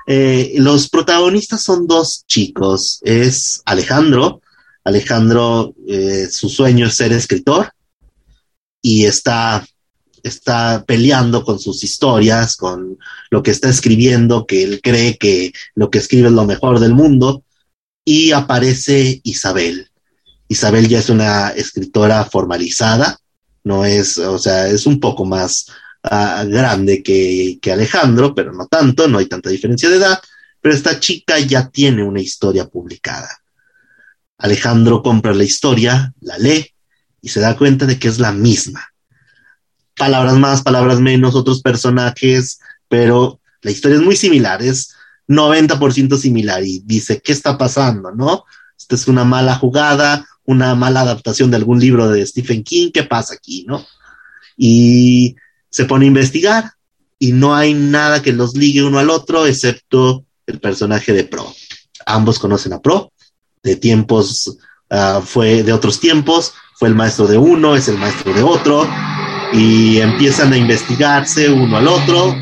Eh, 0.08 0.54
los 0.56 0.90
protagonistas 0.90 1.62
son 1.62 1.86
dos 1.86 2.24
chicos. 2.26 3.00
Es 3.04 3.62
Alejandro. 3.66 4.42
Alejandro, 4.86 5.76
eh, 5.86 6.28
su 6.32 6.50
sueño 6.50 6.88
es 6.88 6.96
ser 6.96 7.12
escritor 7.12 7.70
y 8.82 9.04
está, 9.04 9.68
está 10.24 10.86
peleando 10.88 11.44
con 11.44 11.60
sus 11.60 11.84
historias, 11.84 12.56
con 12.56 12.98
lo 13.30 13.44
que 13.44 13.52
está 13.52 13.68
escribiendo, 13.70 14.46
que 14.46 14.64
él 14.64 14.80
cree 14.82 15.18
que 15.18 15.52
lo 15.76 15.92
que 15.92 15.98
escribe 15.98 16.30
es 16.30 16.34
lo 16.34 16.46
mejor 16.46 16.80
del 16.80 16.94
mundo 16.94 17.44
y 18.06 18.32
aparece 18.32 19.20
Isabel. 19.24 19.92
Isabel 20.48 20.88
ya 20.88 21.00
es 21.00 21.10
una 21.10 21.50
escritora 21.50 22.24
formalizada, 22.24 23.20
no 23.66 23.84
es, 23.84 24.18
o 24.18 24.40
sea, 24.40 24.70
es 24.70 24.86
un 24.86 25.02
poco 25.02 25.26
más 25.26 25.68
ah, 26.10 26.44
grande 26.46 27.04
que, 27.04 27.60
que 27.62 27.72
Alejandro, 27.72 28.34
pero 28.36 28.54
no 28.54 28.68
tanto, 28.68 29.08
no 29.08 29.18
hay 29.18 29.28
tanta 29.28 29.50
diferencia 29.50 29.90
de 29.90 29.98
edad, 29.98 30.20
pero 30.62 30.74
esta 30.74 31.00
chica 31.00 31.40
ya 31.40 31.70
tiene 31.70 32.04
una 32.04 32.22
historia 32.22 32.68
publicada. 32.68 33.30
Alejandro 34.38 35.02
compra 35.02 35.34
la 35.34 35.44
historia, 35.44 36.14
la 36.22 36.38
lee 36.38 36.74
y 37.22 37.30
se 37.30 37.40
da 37.40 37.58
cuenta 37.58 37.86
de 37.86 37.98
que 37.98 38.08
es 38.08 38.20
la 38.20 38.32
misma. 38.32 38.84
Palabras 39.96 40.36
más, 40.36 40.62
palabras 40.62 41.00
menos, 41.00 41.36
otros 41.36 41.62
personajes, 41.62 42.60
pero 42.88 43.40
la 43.62 43.72
historia 43.72 43.98
es 43.98 44.04
muy 44.04 44.16
similar, 44.16 44.62
es 44.62 44.94
90% 45.28 46.18
similar 46.18 46.64
y 46.64 46.80
dice, 46.86 47.20
¿qué 47.22 47.32
está 47.32 47.58
pasando? 47.58 48.12
¿No? 48.12 48.46
Esta 48.78 48.96
es 48.96 49.08
una 49.08 49.24
mala 49.24 49.56
jugada, 49.56 50.26
una 50.46 50.76
mala 50.76 51.02
adaptación 51.02 51.52
de 51.52 51.58
algún 51.58 51.80
libro 51.80 52.10
de 52.10 52.26
Stephen 52.26 52.64
King, 52.64 52.92
¿qué 52.94 53.04
pasa 53.04 53.34
aquí? 53.34 53.66
¿No? 53.68 53.86
Y 54.56 55.36
se 55.78 55.86
pone 55.86 56.06
a 56.06 56.08
investigar 56.08 56.72
y 57.20 57.34
no 57.34 57.54
hay 57.54 57.76
nada 57.76 58.24
que 58.24 58.34
los 58.34 58.56
ligue 58.56 58.84
uno 58.84 58.98
al 58.98 59.12
otro 59.12 59.46
excepto 59.46 60.26
el 60.48 60.60
personaje 60.60 61.14
de 61.14 61.24
Pro. 61.24 61.54
Ambos 62.08 62.40
conocen 62.40 62.74
a 62.74 62.82
Pro, 62.82 63.14
de 63.62 63.76
tiempos, 63.76 64.58
uh, 64.90 65.22
fue 65.22 65.62
de 65.62 65.74
otros 65.74 66.00
tiempos, 66.00 66.54
fue 66.80 66.88
el 66.88 66.96
maestro 66.96 67.28
de 67.28 67.38
uno, 67.38 67.76
es 67.76 67.88
el 67.90 68.00
maestro 68.00 68.34
de 68.34 68.42
otro, 68.42 68.90
y 69.54 70.00
empiezan 70.00 70.52
a 70.52 70.58
investigarse 70.58 71.52
uno 71.52 71.78
al 71.78 71.88
otro, 71.88 72.36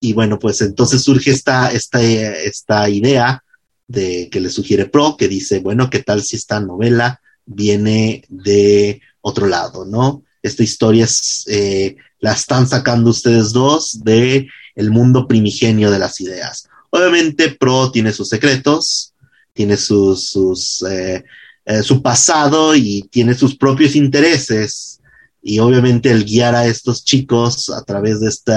y 0.00 0.12
bueno, 0.12 0.38
pues 0.38 0.60
entonces 0.60 1.02
surge 1.02 1.32
esta, 1.32 1.72
esta, 1.72 2.00
esta 2.00 2.88
idea 2.88 3.42
de 3.88 4.28
que 4.30 4.38
le 4.38 4.50
sugiere 4.50 4.86
Pro, 4.86 5.16
que 5.16 5.26
dice, 5.26 5.58
bueno, 5.58 5.90
¿qué 5.90 6.04
tal 6.04 6.22
si 6.22 6.36
esta 6.36 6.60
novela 6.60 7.20
viene 7.46 8.22
de 8.28 9.00
otro 9.22 9.48
lado, 9.48 9.84
no? 9.84 10.22
Esta 10.46 10.62
historia 10.62 11.04
es, 11.04 11.44
eh, 11.48 11.96
la 12.20 12.32
están 12.32 12.68
sacando 12.68 13.10
ustedes 13.10 13.52
dos 13.52 14.00
de 14.04 14.48
el 14.74 14.90
mundo 14.90 15.26
primigenio 15.26 15.90
de 15.90 15.98
las 15.98 16.20
ideas. 16.20 16.68
Obviamente 16.90 17.50
Pro 17.50 17.90
tiene 17.90 18.12
sus 18.12 18.28
secretos, 18.28 19.12
tiene 19.52 19.76
sus, 19.76 20.28
sus 20.28 20.82
eh, 20.82 21.24
eh, 21.64 21.82
su 21.82 22.00
pasado 22.00 22.76
y 22.76 23.02
tiene 23.10 23.34
sus 23.34 23.56
propios 23.56 23.96
intereses. 23.96 25.00
Y 25.42 25.58
obviamente 25.58 26.12
el 26.12 26.24
guiar 26.24 26.54
a 26.54 26.66
estos 26.66 27.04
chicos 27.04 27.70
a 27.70 27.82
través 27.82 28.20
de 28.20 28.28
este 28.28 28.52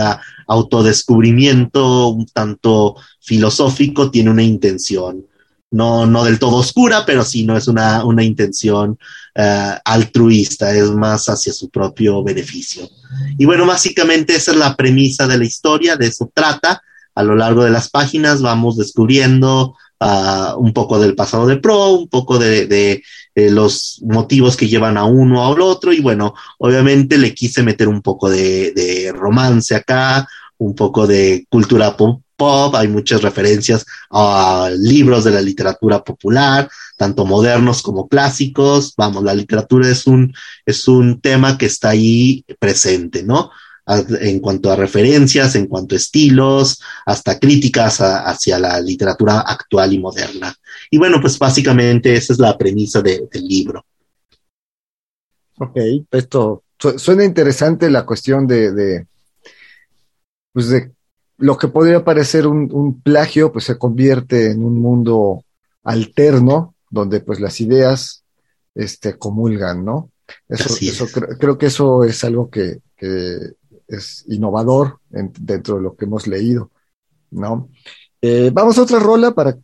autodescubrimiento 0.47 2.09
un 2.09 2.27
tanto 2.27 2.95
filosófico 3.19 4.11
tiene 4.11 4.29
una 4.29 4.43
intención. 4.43 5.25
No, 5.71 6.05
no 6.05 6.23
del 6.23 6.37
todo 6.37 6.57
oscura, 6.57 7.03
pero 7.05 7.23
sí 7.23 7.45
no 7.45 7.57
es 7.57 7.67
una, 7.67 8.05
una 8.05 8.23
intención 8.23 8.99
uh, 9.39 9.79
altruista, 9.85 10.75
es 10.75 10.89
más 10.91 11.29
hacia 11.29 11.53
su 11.53 11.69
propio 11.69 12.23
beneficio. 12.23 12.87
Y 13.37 13.45
bueno, 13.45 13.65
básicamente 13.65 14.35
esa 14.35 14.51
es 14.51 14.57
la 14.57 14.75
premisa 14.75 15.27
de 15.27 15.37
la 15.37 15.45
historia, 15.45 15.95
de 15.95 16.07
eso 16.07 16.29
trata. 16.33 16.81
A 17.15 17.23
lo 17.23 17.35
largo 17.35 17.63
de 17.63 17.71
las 17.71 17.89
páginas 17.89 18.41
vamos 18.41 18.77
descubriendo 18.77 19.75
ah, 19.99 20.55
un 20.57 20.73
poco 20.73 20.99
del 20.99 21.15
pasado 21.15 21.47
de 21.47 21.57
Pro, 21.57 21.89
un 21.89 22.07
poco 22.07 22.37
de, 22.37 22.67
de, 22.67 23.03
los 23.35 24.01
motivos 24.05 24.57
que 24.57 24.67
llevan 24.67 24.97
a 24.97 25.05
uno 25.05 25.47
al 25.47 25.61
otro 25.61 25.93
y 25.93 26.01
bueno, 26.01 26.33
obviamente 26.57 27.17
le 27.17 27.33
quise 27.33 27.63
meter 27.63 27.87
un 27.87 28.01
poco 28.01 28.29
de, 28.29 28.73
de 28.73 29.13
romance 29.13 29.73
acá, 29.73 30.27
un 30.57 30.75
poco 30.75 31.07
de 31.07 31.45
cultura 31.49 31.95
pop, 31.95 32.21
pop, 32.39 32.73
hay 32.75 32.87
muchas 32.87 33.21
referencias 33.21 33.85
a 34.09 34.71
libros 34.75 35.25
de 35.25 35.31
la 35.31 35.41
literatura 35.41 36.03
popular, 36.03 36.69
tanto 36.97 37.25
modernos 37.25 37.83
como 37.83 38.07
clásicos. 38.07 38.93
Vamos, 38.97 39.23
la 39.23 39.35
literatura 39.35 39.89
es 39.89 40.07
un, 40.07 40.33
es 40.65 40.87
un 40.87 41.21
tema 41.21 41.57
que 41.57 41.67
está 41.67 41.89
ahí 41.89 42.45
presente, 42.59 43.21
¿no? 43.23 43.51
en 44.21 44.39
cuanto 44.39 44.71
a 44.71 44.75
referencias, 44.75 45.55
en 45.55 45.65
cuanto 45.65 45.95
a 45.95 45.97
estilos, 45.97 46.79
hasta 47.07 47.39
críticas 47.39 47.99
hacia 48.01 48.59
la 48.59 48.79
literatura 48.79 49.39
actual 49.39 49.93
y 49.93 49.99
moderna. 49.99 50.53
Y 50.91 50.99
bueno, 50.99 51.19
pues 51.19 51.39
básicamente 51.39 52.13
esa 52.13 52.33
es 52.33 52.39
la 52.39 52.55
premisa 52.55 53.01
del 53.01 53.27
libro. 53.33 53.83
Ok, 55.57 55.77
esto 56.11 56.63
suena 56.97 57.25
interesante 57.25 57.89
la 57.89 58.05
cuestión 58.05 58.47
de, 58.47 58.71
de, 58.71 59.07
pues 60.53 60.69
de 60.69 60.91
lo 61.39 61.57
que 61.57 61.69
podría 61.69 62.03
parecer 62.03 62.45
un, 62.47 63.01
plagio, 63.01 63.51
pues 63.51 63.65
se 63.65 63.77
convierte 63.77 64.51
en 64.51 64.63
un 64.63 64.79
mundo 64.79 65.43
alterno, 65.83 66.75
donde 66.89 67.21
pues 67.21 67.39
las 67.39 67.59
ideas 67.61 68.23
este, 68.75 69.17
comulgan, 69.17 69.83
¿no? 69.85 70.11
Eso, 70.47 70.75
eso 70.79 71.07
creo, 71.39 71.57
que 71.57 71.67
eso 71.67 72.03
es 72.03 72.23
algo 72.23 72.49
que, 72.49 72.81
es 73.87 74.25
innovador 74.27 74.99
dentro 75.09 75.77
de 75.77 75.81
lo 75.81 75.95
que 75.95 76.05
hemos 76.05 76.27
leído, 76.27 76.69
¿no? 77.31 77.69
Eh, 78.21 78.51
vamos 78.53 78.77
a 78.77 78.83
otra 78.83 78.99
rola 78.99 79.31
para 79.31 79.57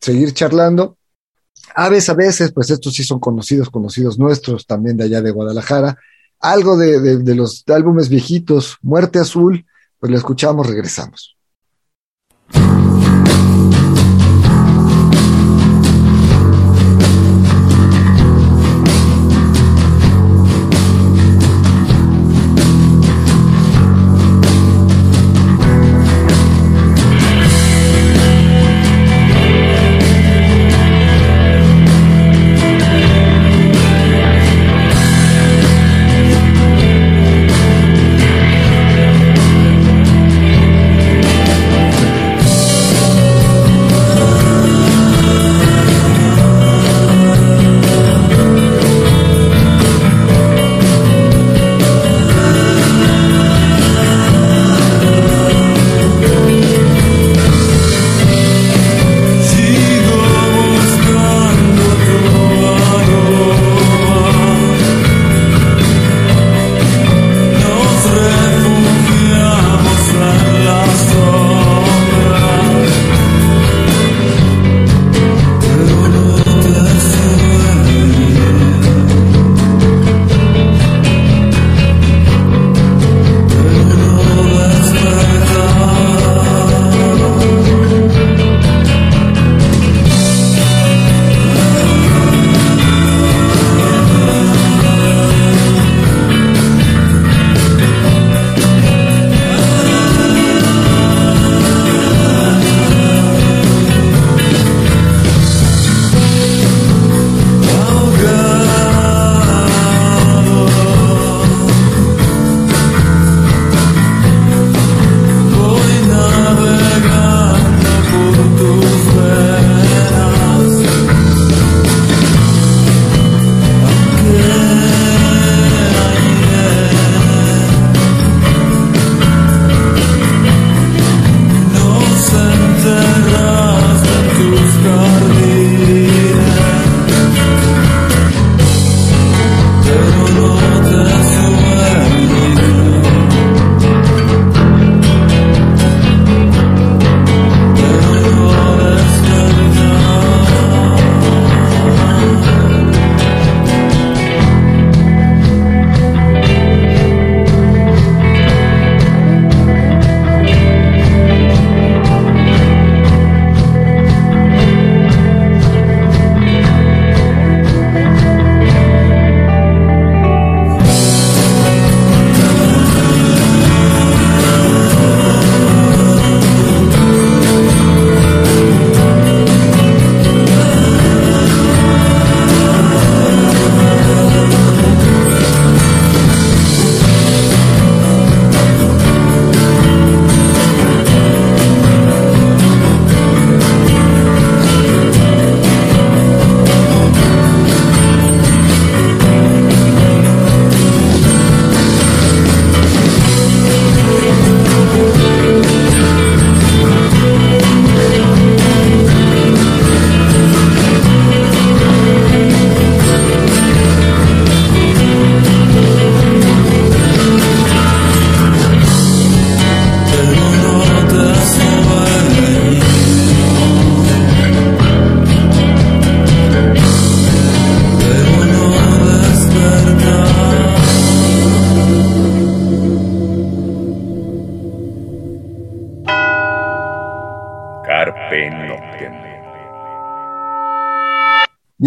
seguir 0.00 0.34
charlando. 0.34 0.98
Aves 1.74 2.08
a 2.08 2.14
veces, 2.14 2.52
pues 2.52 2.70
estos 2.70 2.92
sí 2.92 3.04
son 3.04 3.20
conocidos, 3.20 3.70
conocidos 3.70 4.18
nuestros, 4.18 4.66
también 4.66 4.96
de 4.96 5.04
allá 5.04 5.22
de 5.22 5.30
Guadalajara. 5.30 5.96
Algo 6.40 6.76
de, 6.76 7.18
de 7.18 7.34
los 7.34 7.64
álbumes 7.68 8.08
viejitos, 8.08 8.78
Muerte 8.82 9.20
Azul, 9.20 9.64
pues 10.00 10.10
lo 10.10 10.16
escuchamos, 10.16 10.66
regresamos. 10.66 11.36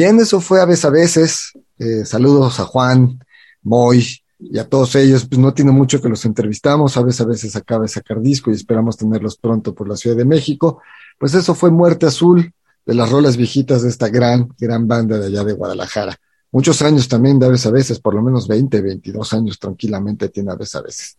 Bien, 0.04 0.20
eso 0.20 0.42
fue 0.42 0.60
a 0.60 0.66
veces 0.66 0.84
a 0.84 0.90
veces. 0.90 1.54
Eh, 1.80 2.04
saludos 2.04 2.60
a 2.60 2.66
Juan, 2.66 3.24
Moy 3.62 4.06
y 4.38 4.60
a 4.60 4.68
todos 4.68 4.98
ellos. 4.98 5.26
Pues 5.26 5.40
no 5.40 5.54
tiene 5.54 5.72
mucho 5.72 6.02
que 6.02 6.10
los 6.10 6.26
entrevistamos. 6.26 6.98
A 6.98 7.04
veces 7.04 7.22
a 7.22 7.26
veces 7.26 7.56
acaba 7.56 7.84
de 7.84 7.88
sacar 7.88 8.20
disco 8.20 8.52
y 8.52 8.54
esperamos 8.54 8.98
tenerlos 8.98 9.38
pronto 9.38 9.74
por 9.74 9.88
la 9.88 9.96
Ciudad 9.96 10.18
de 10.18 10.26
México. 10.26 10.82
Pues 11.18 11.34
eso 11.36 11.56
fue 11.56 11.72
Muerte 11.72 12.06
Azul 12.06 12.52
de 12.86 12.94
las 12.94 13.12
rolas 13.12 13.38
viejitas 13.38 13.84
de 13.84 13.88
esta 13.88 14.10
gran, 14.10 14.50
gran 14.60 14.90
banda 14.90 15.18
de 15.18 15.28
allá 15.28 15.46
de 15.46 15.54
Guadalajara. 15.54 16.18
Muchos 16.52 16.82
años 16.82 17.08
también 17.08 17.40
de 17.40 17.46
a 17.46 17.72
veces, 17.72 17.98
por 18.02 18.14
lo 18.14 18.22
menos 18.22 18.46
20, 18.46 18.82
22 18.82 19.32
años 19.32 19.58
tranquilamente 19.58 20.28
tiene 20.28 20.52
a 20.52 20.56
veces 20.56 20.76
a 20.76 20.82
veces. 20.82 21.16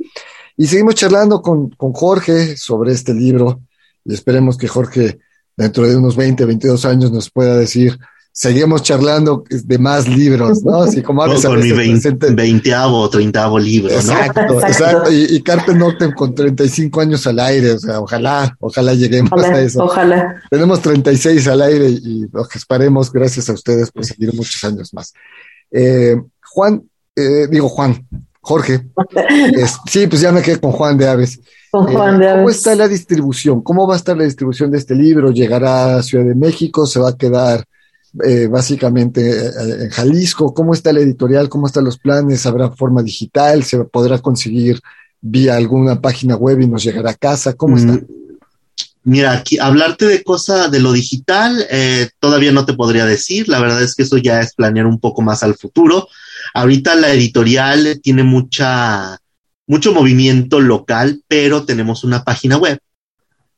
Y 0.59 0.66
seguimos 0.66 0.97
charlando 0.97 1.41
con, 1.41 1.70
con 1.70 1.95
Jorge 1.95 2.59
sobre 2.59 2.93
este 2.93 3.14
libro 3.14 3.62
y 4.05 4.12
esperemos 4.12 4.59
que 4.59 4.68
Jorge 4.68 5.20
dentro 5.57 5.89
de 5.89 5.97
unos 5.97 6.16
20, 6.16 6.45
22 6.45 6.85
años 6.85 7.11
nos 7.11 7.30
pueda 7.30 7.57
decir 7.57 7.99
seguimos 8.37 8.82
charlando 8.82 9.45
de 9.49 9.78
más 9.78 10.09
libros, 10.09 10.64
¿no? 10.64 10.82
Así 10.82 11.03
como 11.03 11.22
a 11.22 11.32
con 11.41 11.61
mi 11.61 11.70
veinteavo 11.70 12.99
o 12.99 13.09
treintaavo 13.09 13.61
libro, 13.61 13.91
¿no? 13.93 13.97
Exacto, 13.97 14.61
exacto. 14.61 15.12
Y, 15.12 15.37
y 15.37 15.43
Carpe 15.43 15.72
Noctem 15.72 16.12
con 16.12 16.35
35 16.35 17.01
años 17.01 17.24
al 17.28 17.39
aire, 17.39 17.70
o 17.70 17.78
sea, 17.78 18.01
ojalá, 18.01 18.57
ojalá 18.59 18.93
lleguemos 18.93 19.41
a 19.41 19.61
eso. 19.61 19.85
Ojalá. 19.85 20.43
Tenemos 20.51 20.80
36 20.80 21.47
al 21.47 21.62
aire 21.62 21.89
y 21.89 22.26
lo 22.32 22.45
que 22.49 22.59
esperemos, 22.59 23.12
gracias 23.12 23.49
a 23.49 23.53
ustedes, 23.53 23.93
pues 23.93 24.09
seguir 24.09 24.35
muchos 24.35 24.64
años 24.64 24.93
más. 24.93 25.14
Eh, 25.70 26.16
Juan, 26.43 26.82
eh, 27.14 27.47
digo 27.49 27.68
Juan, 27.68 28.05
Jorge. 28.41 28.85
sí, 29.87 30.09
pues 30.09 30.20
ya 30.20 30.32
me 30.32 30.43
quedé 30.43 30.59
con 30.59 30.72
Juan 30.72 30.99
de 30.99 31.09
Aves. 31.09 31.39
Con 31.70 31.87
Juan 31.87 32.18
de 32.18 32.26
Aves. 32.26 32.39
¿Cómo 32.39 32.51
está 32.51 32.74
la 32.74 32.89
distribución? 32.89 33.62
¿Cómo 33.62 33.87
va 33.87 33.95
a 33.95 33.99
estar 33.99 34.16
la 34.16 34.24
distribución 34.24 34.72
de 34.72 34.78
este 34.78 34.97
libro? 34.97 35.30
¿Llegará 35.30 35.99
a 35.99 36.03
Ciudad 36.03 36.24
de 36.24 36.35
México? 36.35 36.85
¿Se 36.85 36.99
va 36.99 37.11
a 37.11 37.16
quedar 37.16 37.64
eh, 38.23 38.47
básicamente 38.47 39.21
eh, 39.29 39.51
en 39.81 39.91
Jalisco. 39.91 40.55
¿Cómo 40.55 40.75
está 40.75 40.93
la 40.93 41.01
editorial? 41.01 41.49
¿Cómo 41.49 41.67
están 41.67 41.85
los 41.85 41.99
planes? 41.99 42.47
¿Habrá 42.47 42.71
forma 42.71 43.03
digital? 43.03 43.65
¿Se 43.65 43.83
podrá 43.85 44.19
conseguir 44.19 44.81
vía 45.21 45.57
alguna 45.57 46.01
página 46.01 46.37
web 46.37 46.61
y 46.61 46.67
nos 46.67 46.85
llegará 46.85 47.11
a 47.11 47.15
casa? 47.15 47.55
¿Cómo 47.55 47.77
está? 47.77 47.95
Mm, 47.95 48.07
mira, 49.05 49.33
aquí 49.33 49.59
hablarte 49.59 50.07
de 50.07 50.23
cosa 50.23 50.69
de 50.69 50.81
lo 50.81 50.93
digital 50.93 51.67
eh, 51.71 52.11
todavía 52.21 52.53
no 52.53 52.65
te 52.65 52.75
podría 52.75 53.05
decir. 53.05 53.49
La 53.49 53.61
verdad 53.61 53.83
es 53.83 53.95
que 53.95 54.05
eso 54.05 54.19
ya 54.19 54.41
es 54.41 54.55
planear 54.55 54.87
un 54.87 55.01
poco 55.01 55.23
más 55.23 55.43
al 55.43 55.57
futuro. 55.57 56.09
Ahorita 56.55 56.95
la 56.95 57.12
editorial 57.12 58.01
tiene 58.03 58.23
mucha 58.23 59.19
mucho 59.67 59.95
movimiento 59.95 60.61
local, 60.61 61.23
pero 61.27 61.65
tenemos 61.65 62.05
una 62.05 62.23
página 62.23 62.59
web 62.59 62.79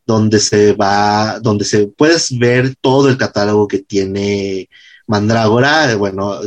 donde 0.06 0.38
se 0.38 0.72
va, 0.72 1.40
donde 1.40 1.64
se 1.64 1.88
puedes 1.88 2.36
ver 2.38 2.76
todo 2.80 3.08
el 3.08 3.16
catálogo 3.16 3.66
que 3.66 3.80
tiene 3.80 4.68
Mandrágora. 5.06 5.94
Bueno, 5.96 6.40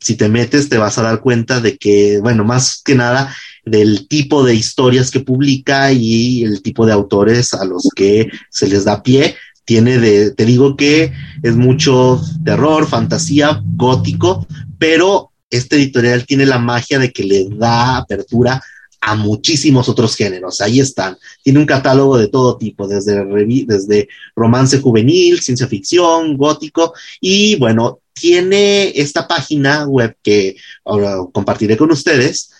si 0.00 0.16
te 0.16 0.28
metes 0.28 0.68
te 0.68 0.78
vas 0.78 0.98
a 0.98 1.02
dar 1.02 1.20
cuenta 1.20 1.60
de 1.60 1.78
que, 1.78 2.18
bueno, 2.20 2.44
más 2.44 2.82
que 2.84 2.94
nada 2.94 3.34
del 3.64 4.08
tipo 4.08 4.44
de 4.44 4.54
historias 4.54 5.10
que 5.10 5.20
publica 5.20 5.92
y 5.92 6.42
el 6.42 6.62
tipo 6.62 6.84
de 6.84 6.92
autores 6.92 7.54
a 7.54 7.64
los 7.64 7.88
que 7.94 8.28
se 8.50 8.66
les 8.66 8.84
da 8.84 9.02
pie. 9.02 9.36
Tiene 9.64 9.98
de, 9.98 10.32
te 10.32 10.44
digo 10.44 10.76
que 10.76 11.12
es 11.42 11.54
mucho 11.54 12.20
terror, 12.44 12.88
fantasía, 12.88 13.62
gótico, 13.76 14.46
pero 14.78 15.30
este 15.48 15.76
editorial 15.76 16.26
tiene 16.26 16.46
la 16.46 16.58
magia 16.58 16.98
de 16.98 17.12
que 17.12 17.22
le 17.22 17.48
da 17.50 17.98
apertura 17.98 18.60
a 19.00 19.14
muchísimos 19.14 19.88
otros 19.88 20.14
géneros. 20.14 20.60
Ahí 20.60 20.80
están. 20.80 21.16
Tiene 21.42 21.58
un 21.58 21.66
catálogo 21.66 22.18
de 22.18 22.28
todo 22.28 22.56
tipo, 22.58 22.86
desde, 22.86 23.24
desde 23.66 24.08
romance 24.36 24.78
juvenil, 24.80 25.40
ciencia 25.40 25.66
ficción, 25.66 26.36
gótico 26.36 26.92
y 27.20 27.56
bueno, 27.56 28.00
tiene 28.12 28.92
esta 29.00 29.26
página 29.26 29.86
web 29.86 30.16
que 30.22 30.56
ahora 30.84 31.16
compartiré 31.32 31.76
con 31.76 31.90
ustedes, 31.90 32.50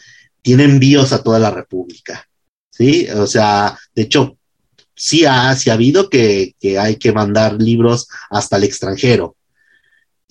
tiene 0.42 0.64
envíos 0.64 1.12
a 1.12 1.22
toda 1.22 1.38
la 1.38 1.50
República. 1.50 2.26
¿Sí? 2.70 3.06
O 3.14 3.26
sea, 3.26 3.78
de 3.94 4.02
hecho, 4.02 4.38
sí 4.94 5.26
ha, 5.26 5.54
sí 5.54 5.68
ha 5.68 5.74
habido 5.74 6.08
que, 6.08 6.54
que 6.58 6.78
hay 6.78 6.96
que 6.96 7.12
mandar 7.12 7.60
libros 7.60 8.08
hasta 8.30 8.56
el 8.56 8.64
extranjero. 8.64 9.36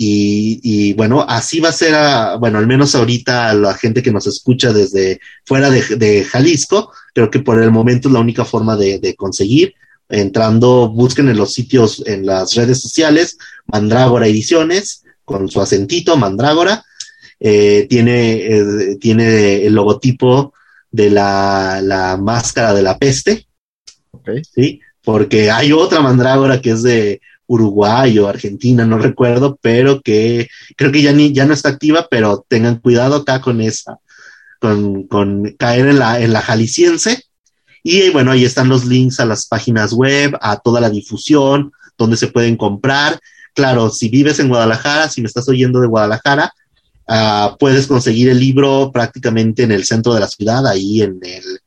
Y, 0.01 0.93
bueno, 0.93 1.25
así 1.27 1.59
va 1.59 1.69
a 1.69 1.73
ser, 1.73 1.93
bueno, 2.39 2.57
al 2.57 2.67
menos 2.67 2.95
ahorita 2.95 3.53
la 3.53 3.73
gente 3.73 4.01
que 4.01 4.13
nos 4.13 4.27
escucha 4.27 4.71
desde 4.71 5.19
fuera 5.45 5.69
de, 5.69 6.23
Jalisco, 6.23 6.93
creo 7.13 7.29
que 7.29 7.39
por 7.39 7.61
el 7.61 7.69
momento 7.69 8.07
es 8.07 8.13
la 8.13 8.21
única 8.21 8.45
forma 8.45 8.77
de, 8.77 9.13
conseguir. 9.17 9.73
Entrando, 10.07 10.87
busquen 10.87 11.27
en 11.27 11.35
los 11.35 11.53
sitios, 11.53 12.01
en 12.07 12.25
las 12.25 12.55
redes 12.55 12.79
sociales, 12.81 13.37
Mandrágora 13.67 14.27
Ediciones, 14.27 15.03
con 15.25 15.49
su 15.49 15.59
acentito, 15.59 16.15
Mandrágora. 16.15 16.85
Eh, 17.41 17.85
tiene, 17.89 18.35
eh, 18.37 18.97
tiene 19.01 19.65
el 19.65 19.73
logotipo 19.73 20.53
de 20.91 21.09
la, 21.09 21.81
la, 21.83 22.15
máscara 22.15 22.73
de 22.73 22.81
la 22.81 22.97
peste. 22.97 23.47
Sí, 24.55 24.79
porque 25.03 25.51
hay 25.51 25.73
otra 25.73 26.01
mandrágora 26.01 26.61
que 26.61 26.71
es 26.71 26.83
de 26.83 27.21
Uruguay 27.49 28.19
o 28.19 28.27
Argentina, 28.27 28.85
no 28.85 28.99
recuerdo, 28.99 29.57
pero 29.59 30.01
que 30.01 30.47
creo 30.77 30.91
que 30.91 31.01
ya, 31.01 31.11
ni, 31.11 31.33
ya 31.33 31.45
no 31.45 31.53
está 31.53 31.69
activa, 31.69 32.07
pero 32.09 32.45
tengan 32.47 32.77
cuidado 32.79 33.15
acá 33.15 33.41
con 33.41 33.59
esa, 33.59 33.97
con, 34.59 35.07
con 35.07 35.55
caer 35.57 35.87
en 35.87 35.97
la, 35.97 36.21
en 36.21 36.31
la 36.31 36.41
jalisciense. 36.41 37.23
Y 37.81 38.11
bueno, 38.11 38.31
ahí 38.31 38.45
están 38.45 38.69
los 38.69 38.85
links 38.85 39.19
a 39.19 39.25
las 39.25 39.47
páginas 39.47 39.93
web, 39.93 40.37
a 40.41 40.57
toda 40.57 40.79
la 40.79 40.91
difusión, 40.91 41.71
donde 41.97 42.17
se 42.17 42.27
pueden 42.27 42.55
comprar. 42.55 43.19
Claro, 43.55 43.89
si 43.89 44.09
vives 44.09 44.39
en 44.39 44.49
Guadalajara, 44.49 45.09
si 45.09 45.21
me 45.21 45.27
estás 45.27 45.49
oyendo 45.49 45.81
de 45.81 45.87
Guadalajara, 45.87 46.53
uh, 47.07 47.57
puedes 47.57 47.87
conseguir 47.87 48.29
el 48.29 48.39
libro 48.39 48.91
prácticamente 48.93 49.63
en 49.63 49.71
el 49.71 49.85
centro 49.85 50.13
de 50.13 50.19
la 50.19 50.27
ciudad, 50.27 50.67
ahí 50.67 51.01
en 51.01 51.17
el, 51.23 51.61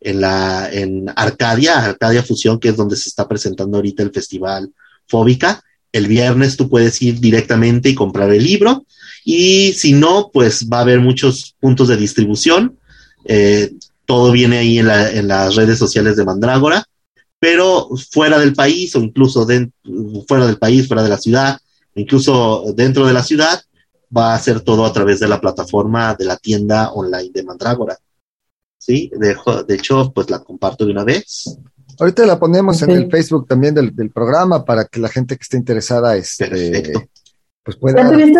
en 0.00 0.20
la, 0.20 0.68
en 0.72 1.12
Arcadia, 1.14 1.78
Arcadia 1.84 2.24
Fusión, 2.24 2.58
que 2.58 2.70
es 2.70 2.76
donde 2.76 2.96
se 2.96 3.08
está 3.08 3.28
presentando 3.28 3.76
ahorita 3.76 4.02
el 4.02 4.10
festival 4.10 4.72
fóbica. 5.08 5.62
El 5.90 6.06
viernes 6.06 6.56
tú 6.56 6.68
puedes 6.68 7.00
ir 7.02 7.18
directamente 7.18 7.88
y 7.88 7.94
comprar 7.94 8.32
el 8.32 8.44
libro 8.44 8.84
y 9.30 9.74
si 9.74 9.92
no, 9.92 10.30
pues 10.32 10.70
va 10.72 10.78
a 10.78 10.80
haber 10.80 11.00
muchos 11.00 11.54
puntos 11.60 11.88
de 11.88 11.98
distribución. 11.98 12.78
Eh, 13.26 13.74
todo 14.06 14.32
viene 14.32 14.56
ahí 14.56 14.78
en, 14.78 14.86
las 15.28 15.54
redes 15.54 15.78
sociales 15.78 16.16
de 16.16 16.24
Mandrágora, 16.24 16.82
pero 17.38 17.90
fuera 18.10 18.38
del 18.38 18.54
país 18.54 18.96
o 18.96 19.00
incluso 19.00 19.46
fuera 20.26 20.46
del 20.46 20.56
país, 20.56 20.88
fuera 20.88 21.02
de 21.02 21.10
la 21.10 21.18
ciudad, 21.18 21.58
incluso 21.94 22.72
dentro 22.74 23.06
de 23.06 23.12
la 23.12 23.22
ciudad, 23.22 23.60
va 24.16 24.34
a 24.34 24.38
ser 24.38 24.60
todo 24.60 24.86
a 24.86 24.92
través 24.94 25.20
de 25.20 25.28
la 25.28 25.42
plataforma 25.42 26.14
de 26.14 26.24
la 26.24 26.38
tienda 26.38 26.92
online 26.92 27.30
de 27.30 27.42
Mandrágora. 27.42 27.98
Sí, 28.78 29.10
de, 29.14 29.36
de 29.66 29.74
hecho, 29.74 30.10
pues 30.14 30.30
la 30.30 30.38
comparto 30.38 30.86
de 30.86 30.92
una 30.92 31.04
vez. 31.04 31.58
Ahorita 31.98 32.24
la 32.26 32.38
ponemos 32.38 32.80
en 32.82 32.90
el 32.90 33.10
Facebook 33.10 33.46
también 33.46 33.74
del, 33.74 34.10
programa 34.10 34.64
para 34.64 34.84
que 34.84 35.00
la 35.00 35.08
gente 35.08 35.36
que 35.36 35.42
esté 35.42 35.56
interesada 35.56 36.16
este, 36.16 36.92
pues 37.64 37.76
pueda. 37.76 38.02
¿Ya 38.02 38.10
tuviste, 38.10 38.38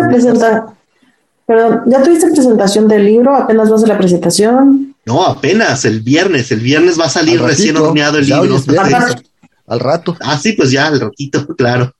Perdón, 1.45 1.81
¿Ya 1.87 2.03
tuviste 2.03 2.29
presentación 2.29 2.87
del 2.87 3.05
libro? 3.05 3.35
¿Apenas 3.35 3.69
vas 3.69 3.83
a 3.83 3.87
la 3.87 3.97
presentación? 3.97 4.95
No, 5.05 5.25
apenas 5.25 5.83
el 5.85 6.01
viernes. 6.01 6.51
El 6.51 6.59
viernes 6.59 6.99
va 6.99 7.05
a 7.05 7.09
salir 7.09 7.41
recién 7.41 7.75
horneado 7.75 8.19
el 8.19 8.27
libro. 8.27 8.57
al 9.67 9.79
rato. 9.79 10.15
Ah, 10.21 10.37
sí, 10.37 10.53
pues 10.53 10.71
ya, 10.71 10.87
al 10.87 10.99
ratito, 10.99 11.47
claro. 11.57 11.91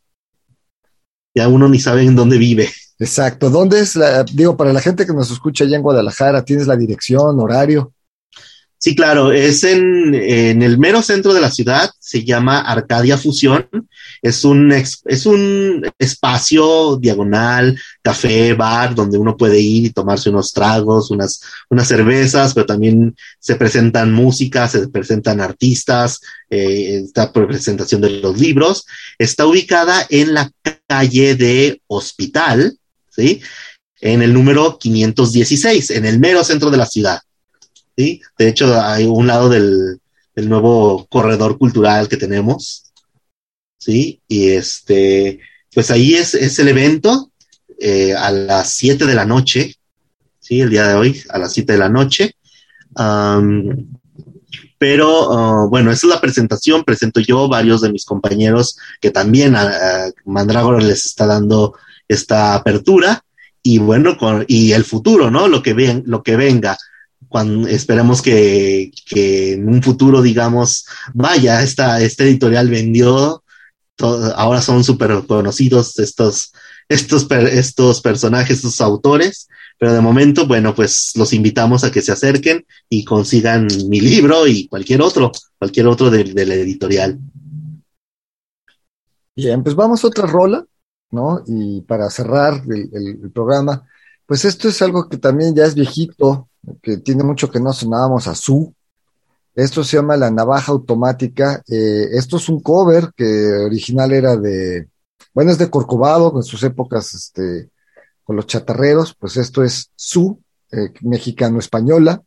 Ya 1.33 1.47
uno 1.47 1.67
ni 1.67 1.79
sabe 1.79 2.03
en 2.03 2.15
dónde 2.15 2.37
vive. 2.37 2.69
Exacto. 2.99 3.49
¿Dónde 3.49 3.79
es 3.79 3.95
la, 3.95 4.23
digo, 4.23 4.55
para 4.55 4.71
la 4.71 4.81
gente 4.81 5.05
que 5.05 5.13
nos 5.13 5.31
escucha 5.31 5.63
allá 5.63 5.77
en 5.77 5.83
Guadalajara, 5.83 6.45
tienes 6.45 6.67
la 6.67 6.75
dirección, 6.75 7.39
horario? 7.39 7.91
Sí, 8.81 8.95
claro, 8.95 9.33
es 9.33 9.65
en, 9.65 10.15
el 10.15 10.77
mero 10.77 11.01
centro 11.01 11.33
de 11.33 11.41
la 11.41 11.51
ciudad, 11.51 11.89
se 11.99 12.23
llama 12.23 12.61
Arcadia 12.61 13.17
Fusión, 13.17 13.67
es 14.21 14.45
un, 14.45 14.71
es 14.71 15.25
un 15.25 15.85
espacio 15.99 16.95
diagonal, 16.95 17.77
café, 18.01 18.53
bar, 18.53 18.95
donde 18.95 19.17
uno 19.17 19.35
puede 19.35 19.59
ir 19.59 19.83
y 19.83 19.89
tomarse 19.89 20.29
unos 20.29 20.53
tragos, 20.53 21.11
unas, 21.11 21.41
unas 21.69 21.89
cervezas, 21.89 22.53
pero 22.53 22.65
también 22.65 23.17
se 23.37 23.55
presentan 23.55 24.13
música, 24.13 24.69
se 24.69 24.87
presentan 24.87 25.41
artistas, 25.41 26.21
eh, 26.49 27.01
esta 27.03 27.33
presentación 27.33 27.99
de 27.99 28.11
los 28.21 28.39
libros. 28.39 28.85
Está 29.17 29.45
ubicada 29.45 30.07
en 30.09 30.33
la 30.33 30.49
calle 30.87 31.35
de 31.35 31.81
Hospital, 31.87 32.77
¿sí? 33.09 33.41
En 33.99 34.21
el 34.21 34.33
número 34.33 34.79
516, 34.79 35.89
en 35.89 36.05
el 36.05 36.17
mero 36.17 36.45
centro 36.45 36.71
de 36.71 36.77
la 36.77 36.85
ciudad. 36.85 37.19
¿Sí? 37.99 38.21
De 38.37 38.47
hecho, 38.47 38.81
hay 38.81 39.05
un 39.05 39.27
lado 39.27 39.49
del, 39.49 39.99
nuevo 40.35 41.05
corredor 41.07 41.57
cultural 41.57 42.07
que 42.07 42.15
tenemos, 42.15 42.93
¿sí? 43.77 44.21
Y 44.25 44.51
este, 44.51 45.41
pues 45.73 45.91
ahí 45.91 46.13
es, 46.13 46.33
el 46.33 46.69
evento 46.69 47.29
eh, 47.77 48.13
a 48.13 48.31
las 48.31 48.69
7 48.69 49.05
de 49.05 49.15
la 49.15 49.25
noche, 49.25 49.75
¿sí? 50.39 50.61
El 50.61 50.69
día 50.69 50.87
de 50.87 50.93
hoy, 50.93 51.21
a 51.27 51.39
las 51.39 51.51
7 51.51 51.73
de 51.73 51.77
la 51.77 51.89
noche. 51.89 52.35
pero 54.77 55.33
ah, 55.33 55.67
bueno, 55.69 55.91
esa 55.91 56.07
es 56.07 56.13
la 56.13 56.21
presentación. 56.21 56.85
Presento 56.85 57.19
yo, 57.19 57.49
varios 57.49 57.81
de 57.81 57.91
mis 57.91 58.05
compañeros 58.05 58.77
que 59.01 59.11
también 59.11 59.57
a, 59.57 60.09
Mandrágora 60.23 60.79
les 60.79 61.05
está 61.05 61.25
dando 61.25 61.77
esta 62.07 62.55
apertura 62.55 63.25
y 63.61 63.77
bueno, 63.79 64.17
con, 64.17 64.45
y 64.47 64.71
el 64.71 64.85
futuro, 64.85 65.29
¿no? 65.29 65.49
Lo 65.49 65.61
que, 65.61 65.73
ven, 65.73 66.03
lo 66.05 66.23
que 66.23 66.37
venga. 66.37 66.77
Cuando 67.27 67.67
esperemos 67.67 68.21
que, 68.21 68.91
que 69.07 69.53
en 69.53 69.67
un 69.67 69.83
futuro, 69.83 70.21
digamos, 70.21 70.85
vaya, 71.13 71.61
esta, 71.61 72.01
este 72.01 72.23
editorial 72.23 72.69
vendió, 72.69 73.43
ahora 74.35 74.61
son 74.61 74.83
súper 74.83 75.25
conocidos 75.27 75.99
estos, 75.99 76.53
estos, 76.87 77.27
estos 77.29 78.01
personajes, 78.01 78.57
estos 78.57 78.81
autores, 78.81 79.47
pero 79.77 79.93
de 79.93 80.01
momento, 80.01 80.47
bueno, 80.47 80.73
pues 80.73 81.11
los 81.15 81.33
invitamos 81.33 81.83
a 81.83 81.91
que 81.91 82.01
se 82.01 82.11
acerquen 82.11 82.65
y 82.89 83.05
consigan 83.05 83.67
mi 83.87 83.99
libro 84.01 84.47
y 84.47 84.67
cualquier 84.67 85.01
otro, 85.01 85.31
cualquier 85.57 85.87
otro 85.87 86.09
de 86.09 86.45
la 86.45 86.55
editorial. 86.55 87.19
Bien, 89.35 89.63
pues 89.63 89.75
vamos 89.75 90.03
a 90.03 90.07
otra 90.07 90.25
rola. 90.25 90.65
¿no? 91.11 91.43
Y 91.47 91.81
para 91.81 92.09
cerrar 92.09 92.61
el, 92.69 93.31
programa, 93.31 93.85
pues 94.29 94.45
esto 94.45 94.69
es 94.69 94.79
algo 94.83 95.09
que 95.09 95.17
también 95.17 95.55
ya 95.55 95.65
es 95.65 95.73
viejito, 95.73 96.49
que 96.83 96.97
tiene 96.97 97.23
mucho 97.23 97.49
que 97.49 97.59
no 97.59 97.73
sonábamos 97.73 98.27
a 98.27 98.35
su. 98.35 98.75
Esto 99.55 99.83
se 99.83 99.97
llama 99.97 100.17
La 100.17 100.29
Navaja 100.29 100.71
Automática. 100.71 101.63
Eh, 101.67 102.05
esto 102.11 102.37
es 102.37 102.47
un 102.47 102.59
cover 102.59 103.09
que 103.17 103.25
original 103.65 104.11
era 104.11 104.37
de, 104.37 104.87
bueno, 105.33 105.49
es 105.49 105.57
de 105.57 105.71
Corcovado, 105.71 106.31
en 106.35 106.43
sus 106.43 106.61
épocas, 106.61 107.11
este, 107.15 107.71
con 108.23 108.35
los 108.35 108.45
chatarreros, 108.45 109.15
pues 109.15 109.35
esto 109.35 109.63
es 109.63 109.89
su, 109.95 110.39
eh, 110.71 110.93
mexicano-española. 111.01 112.21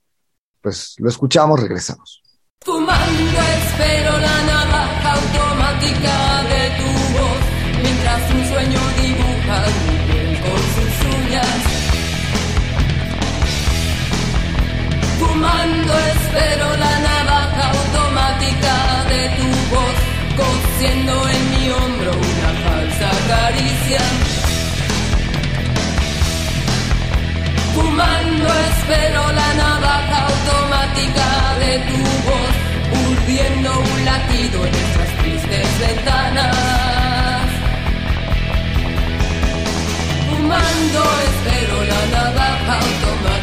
Pues 0.61 0.97
lo 0.99 1.09
escuchamos, 1.09 1.61
regresamos. 1.61 2.21
Fumando 2.63 3.41
espero 3.63 4.19
la 4.19 4.43
navaja 4.43 5.13
automática 5.13 6.43
de 6.51 6.63
tu 6.79 6.91
voz 7.17 7.81
mientras 7.81 8.35
un 8.35 8.45
sueño 8.47 8.93
Fumando 15.53 15.93
espero 15.93 16.77
la 16.79 16.99
navaja 17.09 17.71
automática 17.73 18.75
de 19.11 19.23
tu 19.37 19.49
voz, 19.75 19.97
cosiendo 20.41 21.29
en 21.29 21.51
mi 21.51 21.71
hombro 21.71 22.11
una 22.13 22.51
falsa 22.65 23.11
caricia. 23.29 24.01
Fumando 27.75 28.49
espero 28.71 29.33
la 29.33 29.55
navaja 29.63 30.19
automática 30.33 31.29
de 31.59 31.73
tu 31.89 32.01
voz, 32.29 32.55
urdiendo 33.11 33.71
un 33.79 34.05
latido 34.07 34.67
en 34.67 34.73
nuestras 34.73 35.11
tristes 35.19 35.69
ventanas. 35.81 36.63
espero 41.25 41.85
la 41.85 42.07
navaja 42.17 42.75
automática 42.79 43.42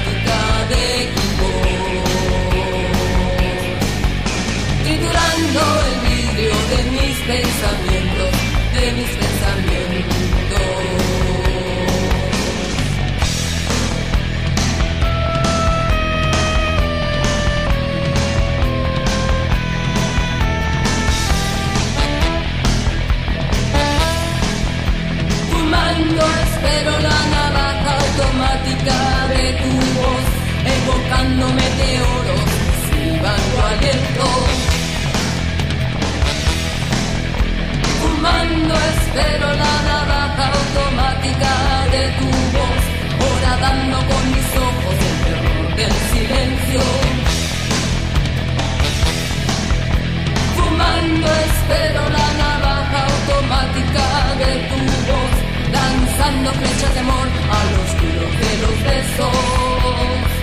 Triturando 5.49 5.81
el 5.81 5.95
vidrio 6.01 6.53
de 6.69 6.79
mis 6.91 7.17
pensamientos, 7.21 8.31
de 8.73 8.91
mis 8.91 9.09
pensamientos. 9.09 10.59
espero 26.43 26.91
la 26.91 27.19
navaja 27.35 27.91
automática 27.97 28.97
de 29.29 29.43
tu 29.53 29.71
voz, 29.97 30.25
evocando 30.77 31.43
meteoros, 31.53 32.47
silbando 32.91 33.57
aliento. 33.65 34.18
Fumando 38.29 38.75
espero 38.75 39.47
la 39.47 39.75
navaja 39.89 40.45
automática 40.59 41.51
de 41.93 42.03
tu 42.19 42.29
voz, 42.55 42.83
horadando 43.25 43.97
con 43.97 44.23
mis 44.33 44.49
ojos 44.69 44.95
el 45.09 45.15
terror 45.25 45.75
del 45.75 45.93
silencio. 46.13 46.81
Fumando 50.55 51.27
espero 51.47 52.01
la 52.17 52.27
navaja 52.43 52.99
automática 53.13 54.05
de 54.41 54.51
tu 54.69 54.79
voz 55.09 55.35
lanzando 55.71 56.51
flechas 56.51 56.93
de 56.93 56.99
amor 56.99 57.27
a 57.57 57.59
los 57.73 57.89
culos 57.99 58.33
de 58.43 58.51
los 58.61 58.75
besos. 58.83 60.38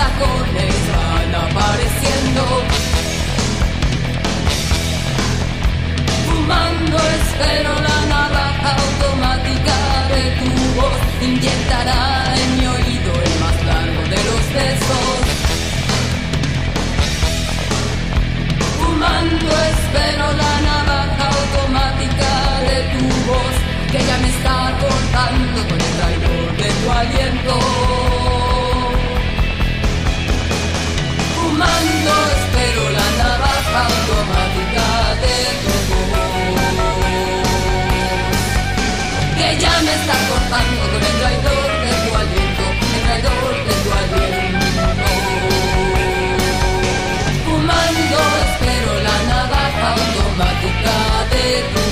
Tacones 0.00 0.76
van 0.94 1.34
apareciendo. 1.46 2.42
Fumando 6.26 6.96
espero 7.18 7.72
la 7.88 7.98
navaja 8.14 8.70
automática 8.84 9.78
de 10.12 10.22
tu 10.38 10.50
voz. 10.78 11.00
Inyectará 11.28 12.02
en 12.42 12.48
mi 12.56 12.66
oído 12.76 13.10
el 13.26 13.34
más 13.42 13.56
largo 13.70 14.02
de 14.12 14.20
los 14.28 14.42
besos. 14.58 15.18
Fumando 18.78 19.48
espero 19.74 20.26
la 20.42 20.54
navaja 20.68 21.24
automática 21.40 22.32
de 22.68 22.78
tu 22.92 23.04
voz 23.30 23.54
que 23.92 24.00
ya 24.08 24.16
me 24.22 24.28
está 24.36 24.56
cortando 24.84 25.58
con 25.68 25.78
el 25.88 25.92
traidor 25.98 26.46
de 26.60 26.68
tu 26.78 26.86
aliento. 27.00 28.09
Fumando 47.44 48.18
espero 48.46 48.92
la 49.02 49.16
navaja 49.28 49.88
automática 49.94 50.86
de 51.30 51.46
tu 51.72 51.89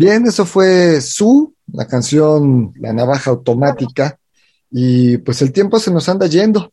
Bien, 0.00 0.26
eso 0.26 0.46
fue 0.46 1.02
Su, 1.02 1.52
la 1.70 1.86
canción 1.86 2.72
La 2.80 2.90
Navaja 2.90 3.32
Automática, 3.32 4.16
y 4.70 5.18
pues 5.18 5.42
el 5.42 5.52
tiempo 5.52 5.78
se 5.78 5.90
nos 5.90 6.08
anda 6.08 6.26
yendo. 6.26 6.72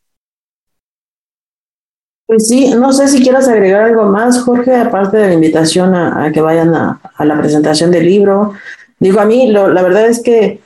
Pues 2.25 2.47
sí, 2.47 2.69
no 2.69 2.93
sé 2.93 3.09
si 3.09 3.21
quieras 3.21 3.49
agregar 3.49 3.83
algo 3.83 4.05
más, 4.05 4.39
Jorge, 4.43 4.73
aparte 4.73 5.17
de 5.17 5.27
la 5.27 5.33
invitación 5.33 5.93
a, 5.93 6.31
que 6.31 6.39
vayan 6.39 6.73
a, 6.73 7.01
la 7.19 7.37
presentación 7.37 7.91
del 7.91 8.05
libro. 8.05 8.53
Digo, 8.97 9.19
a 9.19 9.25
mí 9.25 9.51
lo, 9.51 9.67
la 9.73 9.81
verdad 9.81 10.07
es 10.07 10.21
que 10.21 10.61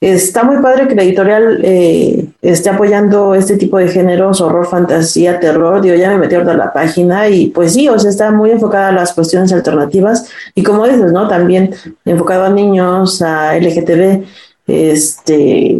Está 0.00 0.44
muy 0.44 0.62
padre 0.62 0.86
que 0.86 0.94
la 0.94 1.02
editorial 1.02 1.60
eh, 1.64 2.27
esté 2.40 2.70
apoyando 2.70 3.34
este 3.34 3.56
tipo 3.56 3.78
de 3.78 3.88
géneros, 3.88 4.40
horror, 4.40 4.66
fantasía, 4.66 5.40
terror. 5.40 5.80
Digo, 5.80 5.96
ya 5.96 6.10
me 6.10 6.18
metí 6.18 6.36
a 6.36 6.44
la 6.44 6.72
página 6.72 7.28
y 7.28 7.48
pues 7.48 7.74
sí, 7.74 7.88
o 7.88 7.98
sea, 7.98 8.10
está 8.10 8.30
muy 8.30 8.50
enfocada 8.50 8.88
a 8.88 8.92
las 8.92 9.12
cuestiones 9.12 9.52
alternativas 9.52 10.28
y 10.54 10.62
como 10.62 10.86
dices, 10.86 11.12
¿no? 11.12 11.26
También 11.28 11.74
enfocado 12.04 12.44
a 12.44 12.50
niños, 12.50 13.22
a 13.22 13.56
LGTB, 13.58 14.24
este, 14.66 15.78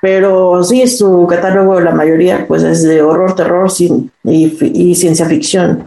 pero 0.00 0.64
sí, 0.64 0.86
su 0.88 1.26
catálogo, 1.28 1.80
la 1.80 1.92
mayoría, 1.92 2.46
pues 2.48 2.62
es 2.62 2.82
de 2.82 3.02
horror, 3.02 3.34
terror 3.36 3.70
y, 4.24 4.94
ciencia 4.94 5.26
ficción. 5.26 5.84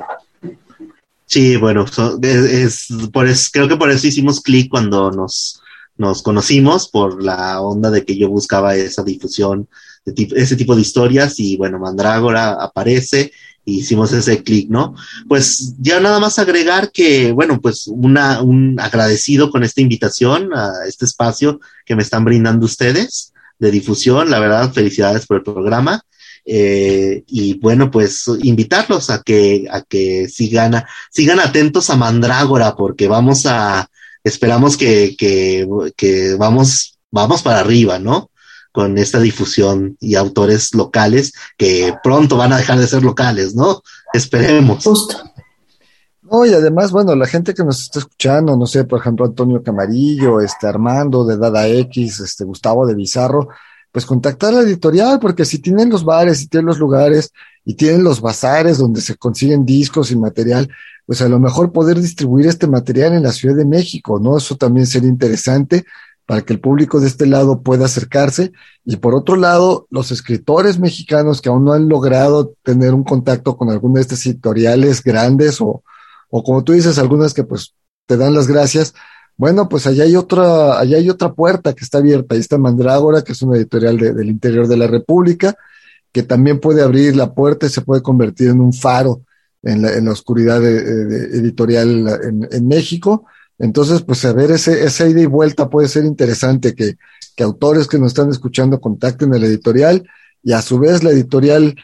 Sí, 1.25 1.57
bueno, 1.57 1.85
es, 2.21 2.87
por 3.11 3.27
creo 3.51 3.67
que 3.67 3.77
por 3.77 3.89
eso 3.89 4.07
hicimos 4.07 4.41
clic 4.41 4.69
cuando 4.69 5.11
nos 5.11 5.61
nos 5.97 6.21
conocimos 6.21 6.89
por 6.89 7.23
la 7.23 7.61
onda 7.61 7.89
de 7.89 8.03
que 8.03 8.17
yo 8.17 8.29
buscaba 8.29 8.75
esa 8.75 9.03
difusión, 9.03 9.67
ese 10.05 10.55
tipo 10.55 10.75
de 10.75 10.81
historias 10.81 11.39
y 11.39 11.57
bueno, 11.57 11.79
Mandrágora 11.79 12.53
aparece 12.53 13.31
y 13.65 13.79
hicimos 13.79 14.13
ese 14.13 14.43
clic, 14.43 14.69
¿no? 14.69 14.95
Pues 15.27 15.73
ya 15.79 15.99
nada 15.99 16.19
más 16.19 16.37
agregar 16.37 16.91
que, 16.91 17.31
bueno, 17.31 17.59
pues 17.59 17.87
una, 17.87 18.41
un 18.41 18.79
agradecido 18.79 19.49
con 19.49 19.63
esta 19.63 19.81
invitación 19.81 20.53
a 20.53 20.71
este 20.87 21.05
espacio 21.05 21.59
que 21.85 21.95
me 21.95 22.03
están 22.03 22.23
brindando 22.23 22.65
ustedes 22.65 23.33
de 23.57 23.71
difusión, 23.71 24.29
la 24.29 24.39
verdad, 24.39 24.71
felicidades 24.71 25.25
por 25.25 25.37
el 25.37 25.43
programa. 25.43 26.01
Eh, 26.47 27.23
y 27.27 27.57
bueno, 27.57 27.89
pues 27.89 28.29
invitarlos 28.43 29.09
a 29.09 29.23
que, 29.23 29.65
a 29.71 29.81
que 29.81 30.29
sigan, 30.29 30.83
sigan 31.09 31.39
atentos 31.39 31.89
a 31.89 31.95
Mandrágora, 31.95 32.75
porque 32.75 33.07
vamos 33.07 33.47
a, 33.47 33.89
esperamos 34.23 34.77
que, 34.77 35.15
que, 35.17 36.35
vamos, 36.37 36.99
vamos 37.09 37.41
para 37.41 37.61
arriba, 37.61 37.97
¿no? 37.97 38.29
Con 38.75 38.97
esta 38.97 39.19
difusión 39.19 39.97
y 39.99 40.15
autores 40.15 40.75
locales 40.75 41.33
que 41.57 41.95
pronto 42.03 42.37
van 42.37 42.53
a 42.53 42.57
dejar 42.57 42.77
de 42.77 42.87
ser 42.87 43.03
locales, 43.03 43.55
¿no? 43.55 43.81
Esperemos. 44.13 44.83
Justo. 44.83 45.17
No, 46.29 46.45
y 46.45 46.53
además, 46.53 46.91
bueno, 46.91 47.15
la 47.15 47.27
gente 47.27 47.53
que 47.53 47.63
nos 47.63 47.81
está 47.81 47.99
escuchando, 47.99 48.57
no 48.57 48.65
sé, 48.65 48.83
por 48.83 48.99
ejemplo, 48.99 49.25
Antonio 49.25 49.63
Camarillo, 49.63 50.41
este 50.41 50.67
Armando 50.67 51.23
de 51.23 51.37
Dada 51.37 51.67
X, 51.67 52.19
este 52.19 52.43
Gustavo 52.43 52.85
de 52.85 52.95
Bizarro, 52.95 53.47
pues 53.91 54.05
contactar 54.05 54.49
a 54.53 54.57
la 54.57 54.63
editorial, 54.63 55.19
porque 55.19 55.45
si 55.45 55.59
tienen 55.59 55.89
los 55.89 56.03
bares, 56.03 56.39
si 56.39 56.47
tienen 56.47 56.65
los 56.65 56.79
lugares 56.79 57.31
y 57.63 57.75
tienen 57.75 58.03
los 58.03 58.19
bazares 58.19 58.77
donde 58.77 59.01
se 59.01 59.15
consiguen 59.15 59.65
discos 59.65 60.11
y 60.11 60.17
material, 60.17 60.69
pues 61.05 61.21
a 61.21 61.29
lo 61.29 61.39
mejor 61.39 61.71
poder 61.71 62.01
distribuir 62.01 62.47
este 62.47 62.67
material 62.67 63.13
en 63.13 63.23
la 63.23 63.31
Ciudad 63.31 63.55
de 63.55 63.65
México, 63.65 64.19
¿no? 64.19 64.37
Eso 64.37 64.57
también 64.57 64.87
sería 64.87 65.09
interesante 65.09 65.85
para 66.25 66.41
que 66.41 66.53
el 66.53 66.59
público 66.59 66.99
de 66.99 67.07
este 67.07 67.25
lado 67.25 67.61
pueda 67.61 67.85
acercarse. 67.85 68.51
Y 68.83 68.97
por 68.97 69.15
otro 69.15 69.35
lado, 69.35 69.87
los 69.89 70.11
escritores 70.11 70.79
mexicanos 70.79 71.41
que 71.41 71.49
aún 71.49 71.65
no 71.65 71.73
han 71.73 71.87
logrado 71.87 72.53
tener 72.63 72.93
un 72.93 73.03
contacto 73.03 73.57
con 73.57 73.69
alguna 73.69 73.95
de 73.95 74.01
estas 74.01 74.25
editoriales 74.25 75.03
grandes 75.03 75.61
o, 75.61 75.83
o 76.29 76.43
como 76.43 76.63
tú 76.63 76.73
dices, 76.73 76.97
algunas 76.97 77.33
que 77.33 77.43
pues 77.43 77.73
te 78.05 78.17
dan 78.17 78.33
las 78.33 78.47
gracias. 78.47 78.93
Bueno, 79.37 79.67
pues 79.67 79.85
allá 79.85 80.05
hay 80.05 80.15
otra, 80.15 80.79
allá 80.79 80.97
hay 80.97 81.09
otra 81.09 81.33
puerta 81.33 81.73
que 81.73 81.83
está 81.83 81.97
abierta. 81.97 82.35
Ahí 82.35 82.41
está 82.41 82.57
Mandrágora, 82.57 83.21
que 83.21 83.33
es 83.33 83.41
una 83.41 83.57
editorial 83.57 83.97
del 83.97 84.29
interior 84.29 84.67
de 84.67 84.77
la 84.77 84.87
República, 84.87 85.55
que 86.11 86.23
también 86.23 86.59
puede 86.59 86.81
abrir 86.81 87.15
la 87.15 87.33
puerta 87.33 87.65
y 87.65 87.69
se 87.69 87.81
puede 87.81 88.01
convertir 88.01 88.49
en 88.49 88.61
un 88.61 88.73
faro 88.73 89.21
en 89.61 89.81
la, 89.81 89.93
en 89.93 90.05
la 90.05 90.11
oscuridad 90.11 90.63
editorial 90.63 92.47
en, 92.51 92.67
México. 92.67 93.25
Entonces, 93.57 94.01
pues 94.01 94.23
a 94.25 94.33
ver, 94.33 94.51
ese, 94.51 94.83
esa 94.83 95.07
ida 95.07 95.21
y 95.21 95.25
vuelta 95.25 95.69
puede 95.69 95.87
ser 95.87 96.05
interesante 96.05 96.75
que, 96.75 96.97
que 97.35 97.43
autores 97.43 97.87
que 97.87 97.99
nos 97.99 98.07
están 98.07 98.29
escuchando 98.29 98.79
contacten 98.79 99.33
a 99.33 99.37
la 99.37 99.45
editorial 99.45 100.07
y 100.43 100.53
a 100.53 100.61
su 100.61 100.79
vez 100.79 101.03
la 101.03 101.11
editorial 101.11 101.75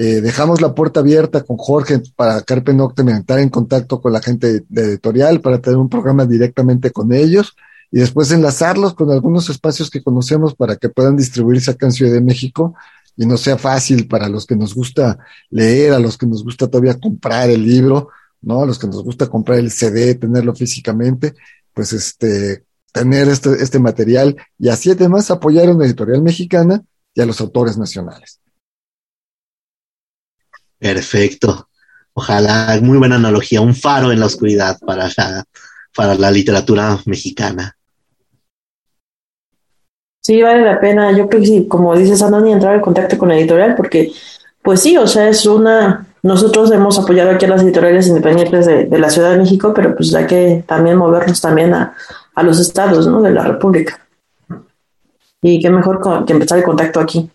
eh, 0.00 0.20
dejamos 0.20 0.60
la 0.60 0.74
puerta 0.74 1.00
abierta 1.00 1.42
con 1.42 1.56
Jorge 1.56 2.00
para 2.14 2.40
Carpe 2.42 2.72
Noctem 2.72 3.08
entrar 3.08 3.40
en 3.40 3.48
contacto 3.48 4.00
con 4.00 4.12
la 4.12 4.22
gente 4.22 4.64
de 4.68 4.82
editorial 4.82 5.40
para 5.40 5.60
tener 5.60 5.76
un 5.76 5.88
programa 5.88 6.24
directamente 6.24 6.92
con 6.92 7.12
ellos 7.12 7.56
y 7.90 7.98
después 7.98 8.30
enlazarlos 8.30 8.94
con 8.94 9.10
algunos 9.10 9.50
espacios 9.50 9.90
que 9.90 10.02
conocemos 10.02 10.54
para 10.54 10.76
que 10.76 10.88
puedan 10.88 11.16
distribuirse 11.16 11.70
acá 11.70 11.86
en 11.86 11.92
Ciudad 11.92 12.12
de 12.12 12.20
México 12.20 12.74
y 13.16 13.26
no 13.26 13.36
sea 13.36 13.58
fácil 13.58 14.06
para 14.06 14.28
los 14.28 14.46
que 14.46 14.54
nos 14.54 14.74
gusta 14.74 15.18
leer, 15.50 15.92
a 15.92 15.98
los 15.98 16.16
que 16.16 16.26
nos 16.26 16.44
gusta 16.44 16.68
todavía 16.68 17.00
comprar 17.00 17.50
el 17.50 17.64
libro, 17.64 18.10
¿no? 18.42 18.62
A 18.62 18.66
los 18.66 18.78
que 18.78 18.86
nos 18.86 19.02
gusta 19.02 19.26
comprar 19.26 19.58
el 19.58 19.70
CD, 19.70 20.14
tenerlo 20.14 20.54
físicamente, 20.54 21.34
pues 21.72 21.92
este, 21.92 22.64
tener 22.92 23.28
este, 23.28 23.62
este 23.62 23.78
material 23.78 24.36
y 24.58 24.68
así 24.68 24.90
además 24.90 25.30
apoyar 25.30 25.68
a 25.68 25.74
una 25.74 25.86
editorial 25.86 26.22
mexicana 26.22 26.82
y 27.14 27.20
a 27.20 27.26
los 27.26 27.40
autores 27.40 27.76
nacionales. 27.76 28.40
Perfecto. 30.78 31.68
Ojalá, 32.12 32.78
muy 32.82 32.98
buena 32.98 33.16
analogía, 33.16 33.60
un 33.60 33.74
faro 33.74 34.12
en 34.12 34.20
la 34.20 34.26
oscuridad 34.26 34.78
para 34.80 35.08
para 35.94 36.14
la 36.14 36.30
literatura 36.30 36.98
mexicana. 37.06 37.76
Sí, 40.20 40.42
vale 40.42 40.62
la 40.62 40.78
pena. 40.78 41.10
Yo 41.10 41.28
creo 41.28 41.40
que 41.40 41.46
sí, 41.46 41.66
como 41.66 41.96
dices, 41.96 42.22
Andoni, 42.22 42.52
entrar 42.52 42.74
en 42.74 42.80
contacto 42.80 43.16
con 43.16 43.30
la 43.30 43.38
editorial, 43.38 43.74
porque, 43.74 44.12
pues 44.62 44.82
sí, 44.82 44.96
o 44.96 45.06
sea, 45.06 45.28
es 45.28 45.46
una. 45.46 46.06
Nosotros 46.28 46.70
hemos 46.72 46.98
apoyado 46.98 47.30
aquí 47.30 47.46
a 47.46 47.48
las 47.48 47.62
editoriales 47.62 48.06
independientes 48.06 48.66
de, 48.66 48.98
la 48.98 49.08
Ciudad 49.08 49.30
de 49.30 49.38
México, 49.38 49.72
pero 49.72 49.96
pues 49.96 50.14
hay 50.14 50.26
que 50.26 50.62
también 50.68 50.98
movernos 50.98 51.40
también 51.40 51.72
a, 51.72 51.96
los 52.42 52.60
estados, 52.60 53.06
¿no? 53.06 53.22
De 53.22 53.30
la 53.30 53.44
República. 53.44 54.06
Y 55.40 55.58
qué 55.58 55.70
mejor 55.70 56.26
que 56.26 56.34
empezar 56.34 56.58
el 56.58 56.64
contacto 56.64 57.00
aquí. 57.00 57.30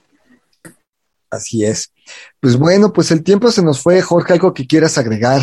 Así 1.31 1.65
es. 1.65 1.91
Pues 2.39 2.55
bueno, 2.55 2.93
pues 2.93 3.09
el 3.09 3.23
tiempo 3.23 3.49
se 3.49 3.63
nos 3.63 3.81
fue. 3.81 3.99
Jorge, 3.99 4.33
algo 4.33 4.53
que 4.53 4.67
quieras 4.67 4.99
agregar. 4.99 5.41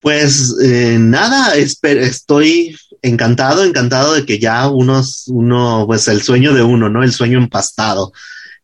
Pues 0.00 0.56
eh, 0.62 0.96
nada, 0.98 1.54
estoy 1.54 2.74
encantado, 3.02 3.62
encantado 3.62 4.14
de 4.14 4.24
que 4.24 4.38
ya 4.38 4.70
unos, 4.70 5.24
uno, 5.28 5.84
pues 5.86 6.08
el 6.08 6.22
sueño 6.22 6.54
de 6.54 6.62
uno, 6.62 6.88
¿no? 6.88 7.02
El 7.02 7.12
sueño 7.12 7.36
empastado, 7.36 8.10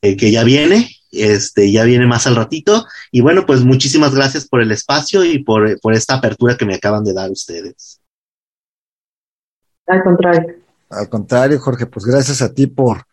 eh, 0.00 0.16
que 0.16 0.30
ya 0.30 0.42
viene, 0.42 0.88
este, 1.16 1.70
ya 1.70 1.84
viene 1.84 2.06
más 2.06 2.26
al 2.26 2.36
ratito. 2.36 2.86
Y 3.10 3.20
bueno, 3.20 3.46
pues 3.46 3.64
muchísimas 3.64 4.14
gracias 4.14 4.46
por 4.46 4.60
el 4.60 4.72
espacio 4.72 5.24
y 5.24 5.42
por, 5.42 5.80
por 5.80 5.94
esta 5.94 6.14
apertura 6.14 6.56
que 6.56 6.66
me 6.66 6.74
acaban 6.74 7.04
de 7.04 7.12
dar 7.12 7.30
ustedes. 7.30 8.00
Al 9.86 10.02
contrario. 10.02 10.56
Al 10.90 11.08
contrario, 11.08 11.58
Jorge, 11.58 11.86
pues 11.86 12.04
gracias 12.04 12.40
a 12.42 12.52
ti 12.52 12.66
por, 12.66 13.04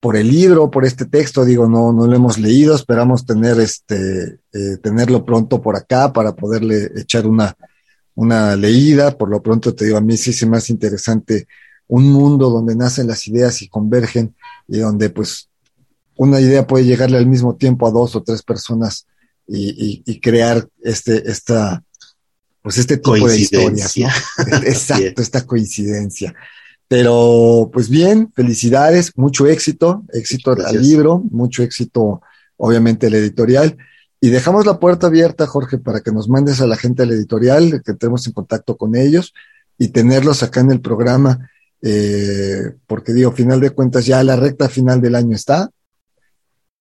por 0.00 0.16
el 0.16 0.28
libro, 0.28 0.70
por 0.70 0.84
este 0.84 1.06
texto, 1.06 1.44
digo, 1.44 1.68
no, 1.68 1.92
no 1.92 2.06
lo 2.06 2.16
hemos 2.16 2.38
leído, 2.38 2.74
esperamos 2.74 3.24
tener 3.24 3.58
este, 3.60 4.40
eh, 4.52 4.76
tenerlo 4.82 5.24
pronto 5.24 5.62
por 5.62 5.76
acá 5.76 6.12
para 6.12 6.34
poderle 6.34 6.90
echar 6.96 7.26
una, 7.26 7.56
una 8.14 8.56
leída. 8.56 9.16
Por 9.16 9.30
lo 9.30 9.42
pronto 9.42 9.74
te 9.74 9.86
digo, 9.86 9.96
a 9.96 10.02
mí 10.02 10.16
sí 10.16 10.30
es 10.30 10.46
más 10.46 10.70
interesante 10.70 11.46
un 11.88 12.10
mundo 12.10 12.50
donde 12.50 12.74
nacen 12.74 13.06
las 13.06 13.26
ideas 13.28 13.62
y 13.62 13.68
convergen 13.68 14.34
y 14.66 14.78
donde 14.78 15.10
pues 15.10 15.48
una 16.22 16.40
idea 16.40 16.66
puede 16.66 16.84
llegarle 16.84 17.18
al 17.18 17.26
mismo 17.26 17.56
tiempo 17.56 17.86
a 17.86 17.90
dos 17.90 18.14
o 18.14 18.22
tres 18.22 18.42
personas 18.42 19.06
y, 19.46 20.20
crear 20.20 20.68
este, 20.82 21.28
esta, 21.30 21.82
pues 22.62 22.78
este 22.78 22.96
tipo 22.96 23.28
de 23.28 23.38
historias. 23.38 23.96
Exacto, 24.64 25.20
esta 25.20 25.44
coincidencia. 25.44 26.34
Pero 26.88 27.70
pues 27.72 27.88
bien, 27.88 28.32
felicidades, 28.34 29.12
mucho 29.16 29.46
éxito, 29.46 30.04
éxito 30.12 30.52
al 30.52 30.80
libro, 30.80 31.22
mucho 31.30 31.62
éxito 31.62 32.22
obviamente 32.56 33.08
el 33.08 33.14
editorial. 33.14 33.76
Y 34.20 34.28
dejamos 34.28 34.66
la 34.66 34.78
puerta 34.78 35.08
abierta, 35.08 35.46
Jorge, 35.46 35.78
para 35.78 36.00
que 36.00 36.12
nos 36.12 36.28
mandes 36.28 36.60
a 36.60 36.66
la 36.66 36.76
gente 36.76 37.02
al 37.02 37.10
editorial, 37.10 37.82
que 37.84 37.90
entremos 37.90 38.26
en 38.26 38.32
contacto 38.32 38.76
con 38.76 38.94
ellos 38.94 39.34
y 39.78 39.88
tenerlos 39.88 40.42
acá 40.44 40.60
en 40.60 40.70
el 40.70 40.80
programa, 40.80 41.50
eh, 41.82 42.74
porque 42.86 43.12
digo, 43.12 43.32
final 43.32 43.60
de 43.60 43.70
cuentas 43.70 44.06
ya 44.06 44.22
la 44.22 44.36
recta 44.36 44.68
final 44.68 45.00
del 45.00 45.16
año 45.16 45.34
está. 45.34 45.70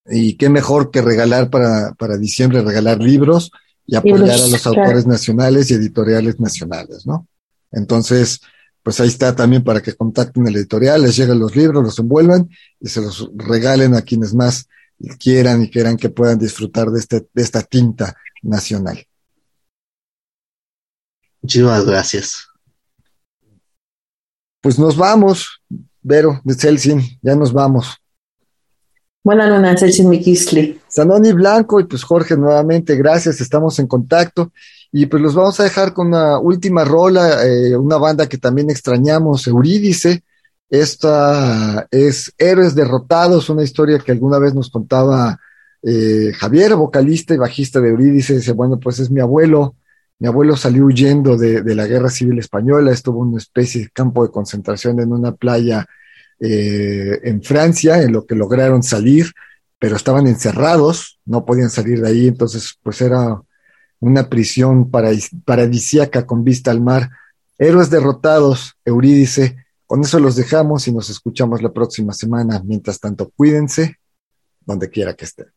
Y 0.06 0.36
qué 0.36 0.50
mejor 0.50 0.92
que 0.92 1.02
regalar 1.02 1.50
para, 1.50 1.94
para 1.94 2.18
diciembre, 2.18 2.62
regalar 2.62 3.00
libros 3.00 3.52
y 3.86 3.96
apoyar 3.96 4.40
a 4.40 4.48
los 4.48 4.66
autores 4.66 5.06
nacionales 5.06 5.70
y 5.70 5.76
editoriales 5.76 6.40
nacionales, 6.40 7.06
¿no? 7.06 7.28
Entonces, 7.72 8.42
pues 8.84 9.00
ahí 9.00 9.08
está 9.08 9.36
también 9.36 9.64
para 9.64 9.82
que 9.82 9.94
contacten 9.94 10.48
el 10.48 10.56
editorial, 10.56 11.04
les 11.04 11.16
lleguen 11.16 11.40
los 11.40 11.56
libros, 11.56 11.84
los 11.84 12.00
envuelvan 12.00 12.50
y 12.80 12.90
se 12.90 13.02
los 13.02 13.30
regalen 13.36 13.94
a 13.94 14.02
quienes 14.02 14.34
más 14.34 14.68
quieran 15.20 15.64
y 15.64 15.70
quieran 15.70 15.98
que 15.98 16.10
puedan 16.10 16.40
disfrutar 16.40 16.90
de, 16.90 17.00
este, 17.00 17.28
de 17.34 17.42
esta 17.42 17.62
tinta 17.62 18.16
nacional. 18.42 19.06
Muchísimas 21.42 21.86
gracias. 21.86 22.48
Pues 24.62 24.78
nos 24.78 24.96
vamos, 24.96 25.62
Vero, 26.02 26.40
de 26.44 26.54
Celsin, 26.54 27.02
ya 27.22 27.36
nos 27.36 27.52
vamos. 27.52 28.01
Buenas 29.24 29.62
noches, 29.62 30.04
Mikisli. 30.04 30.82
Sanoni 30.88 31.32
Blanco 31.32 31.80
y 31.80 31.84
pues 31.84 32.04
Jorge, 32.04 32.36
nuevamente, 32.36 32.96
gracias, 32.96 33.40
estamos 33.40 33.78
en 33.78 33.86
contacto. 33.86 34.52
Y 34.92 35.06
pues 35.06 35.22
los 35.22 35.36
vamos 35.36 35.60
a 35.60 35.64
dejar 35.64 35.94
con 35.94 36.08
una 36.08 36.40
última 36.40 36.84
rola, 36.84 37.46
eh, 37.46 37.78
una 37.78 37.98
banda 37.98 38.28
que 38.28 38.40
también 38.40 38.72
extrañamos, 38.72 39.46
Eurídice. 39.46 40.24
Esta 40.72 41.88
es 41.92 42.34
Héroes 42.36 42.74
Derrotados, 42.74 43.48
una 43.52 43.62
historia 43.62 44.00
que 44.00 44.12
alguna 44.12 44.40
vez 44.40 44.56
nos 44.56 44.72
contaba 44.72 45.40
eh, 45.84 46.32
Javier, 46.36 46.74
vocalista 46.76 47.36
y 47.36 47.38
bajista 47.38 47.80
de 47.80 47.90
Eurídice. 47.90 48.38
Dice, 48.38 48.54
bueno, 48.54 48.80
pues 48.80 48.98
es 48.98 49.12
mi 49.12 49.22
abuelo. 49.22 49.76
Mi 50.18 50.30
abuelo 50.30 50.58
salió 50.58 50.86
huyendo 50.86 51.38
de 51.38 51.76
la 51.76 51.86
Guerra 51.86 52.10
Civil 52.10 52.40
Española, 52.40 52.92
estuvo 52.92 53.24
en 53.24 53.30
una 53.30 53.38
especie 53.38 53.84
de 53.84 53.90
campo 53.90 54.24
de 54.24 54.32
concentración 54.32 55.00
en 55.00 55.14
una 55.14 55.32
playa 55.32 55.88
eh, 56.42 57.20
en 57.24 57.44
Francia, 57.44 58.02
en 58.02 58.12
lo 58.12 58.26
que 58.26 58.36
lograron 58.36 58.82
salir, 58.82 59.32
pero 59.78 59.96
estaban 59.96 60.28
encerrados, 60.28 61.20
no 61.26 61.46
podían 61.46 61.70
salir 61.70 62.02
de 62.02 62.10
ahí, 62.10 62.28
entonces 62.28 62.78
pues 62.82 63.00
era 63.02 63.40
una 64.00 64.28
prisión 64.28 64.90
paradisíaca 64.90 66.26
con 66.26 66.44
vista 66.44 66.72
al 66.72 66.82
mar. 66.82 67.10
Héroes 67.60 67.92
derrotados, 67.92 68.76
Eurídice, 68.84 69.56
con 69.86 70.02
eso 70.02 70.20
los 70.20 70.36
dejamos 70.36 70.88
y 70.88 70.92
nos 70.92 71.10
escuchamos 71.12 71.62
la 71.62 71.72
próxima 71.72 72.14
semana. 72.14 72.62
Mientras 72.66 73.00
tanto, 73.00 73.30
cuídense 73.36 73.98
donde 74.66 74.90
quiera 74.90 75.16
que 75.16 75.26
estén. 75.26 75.48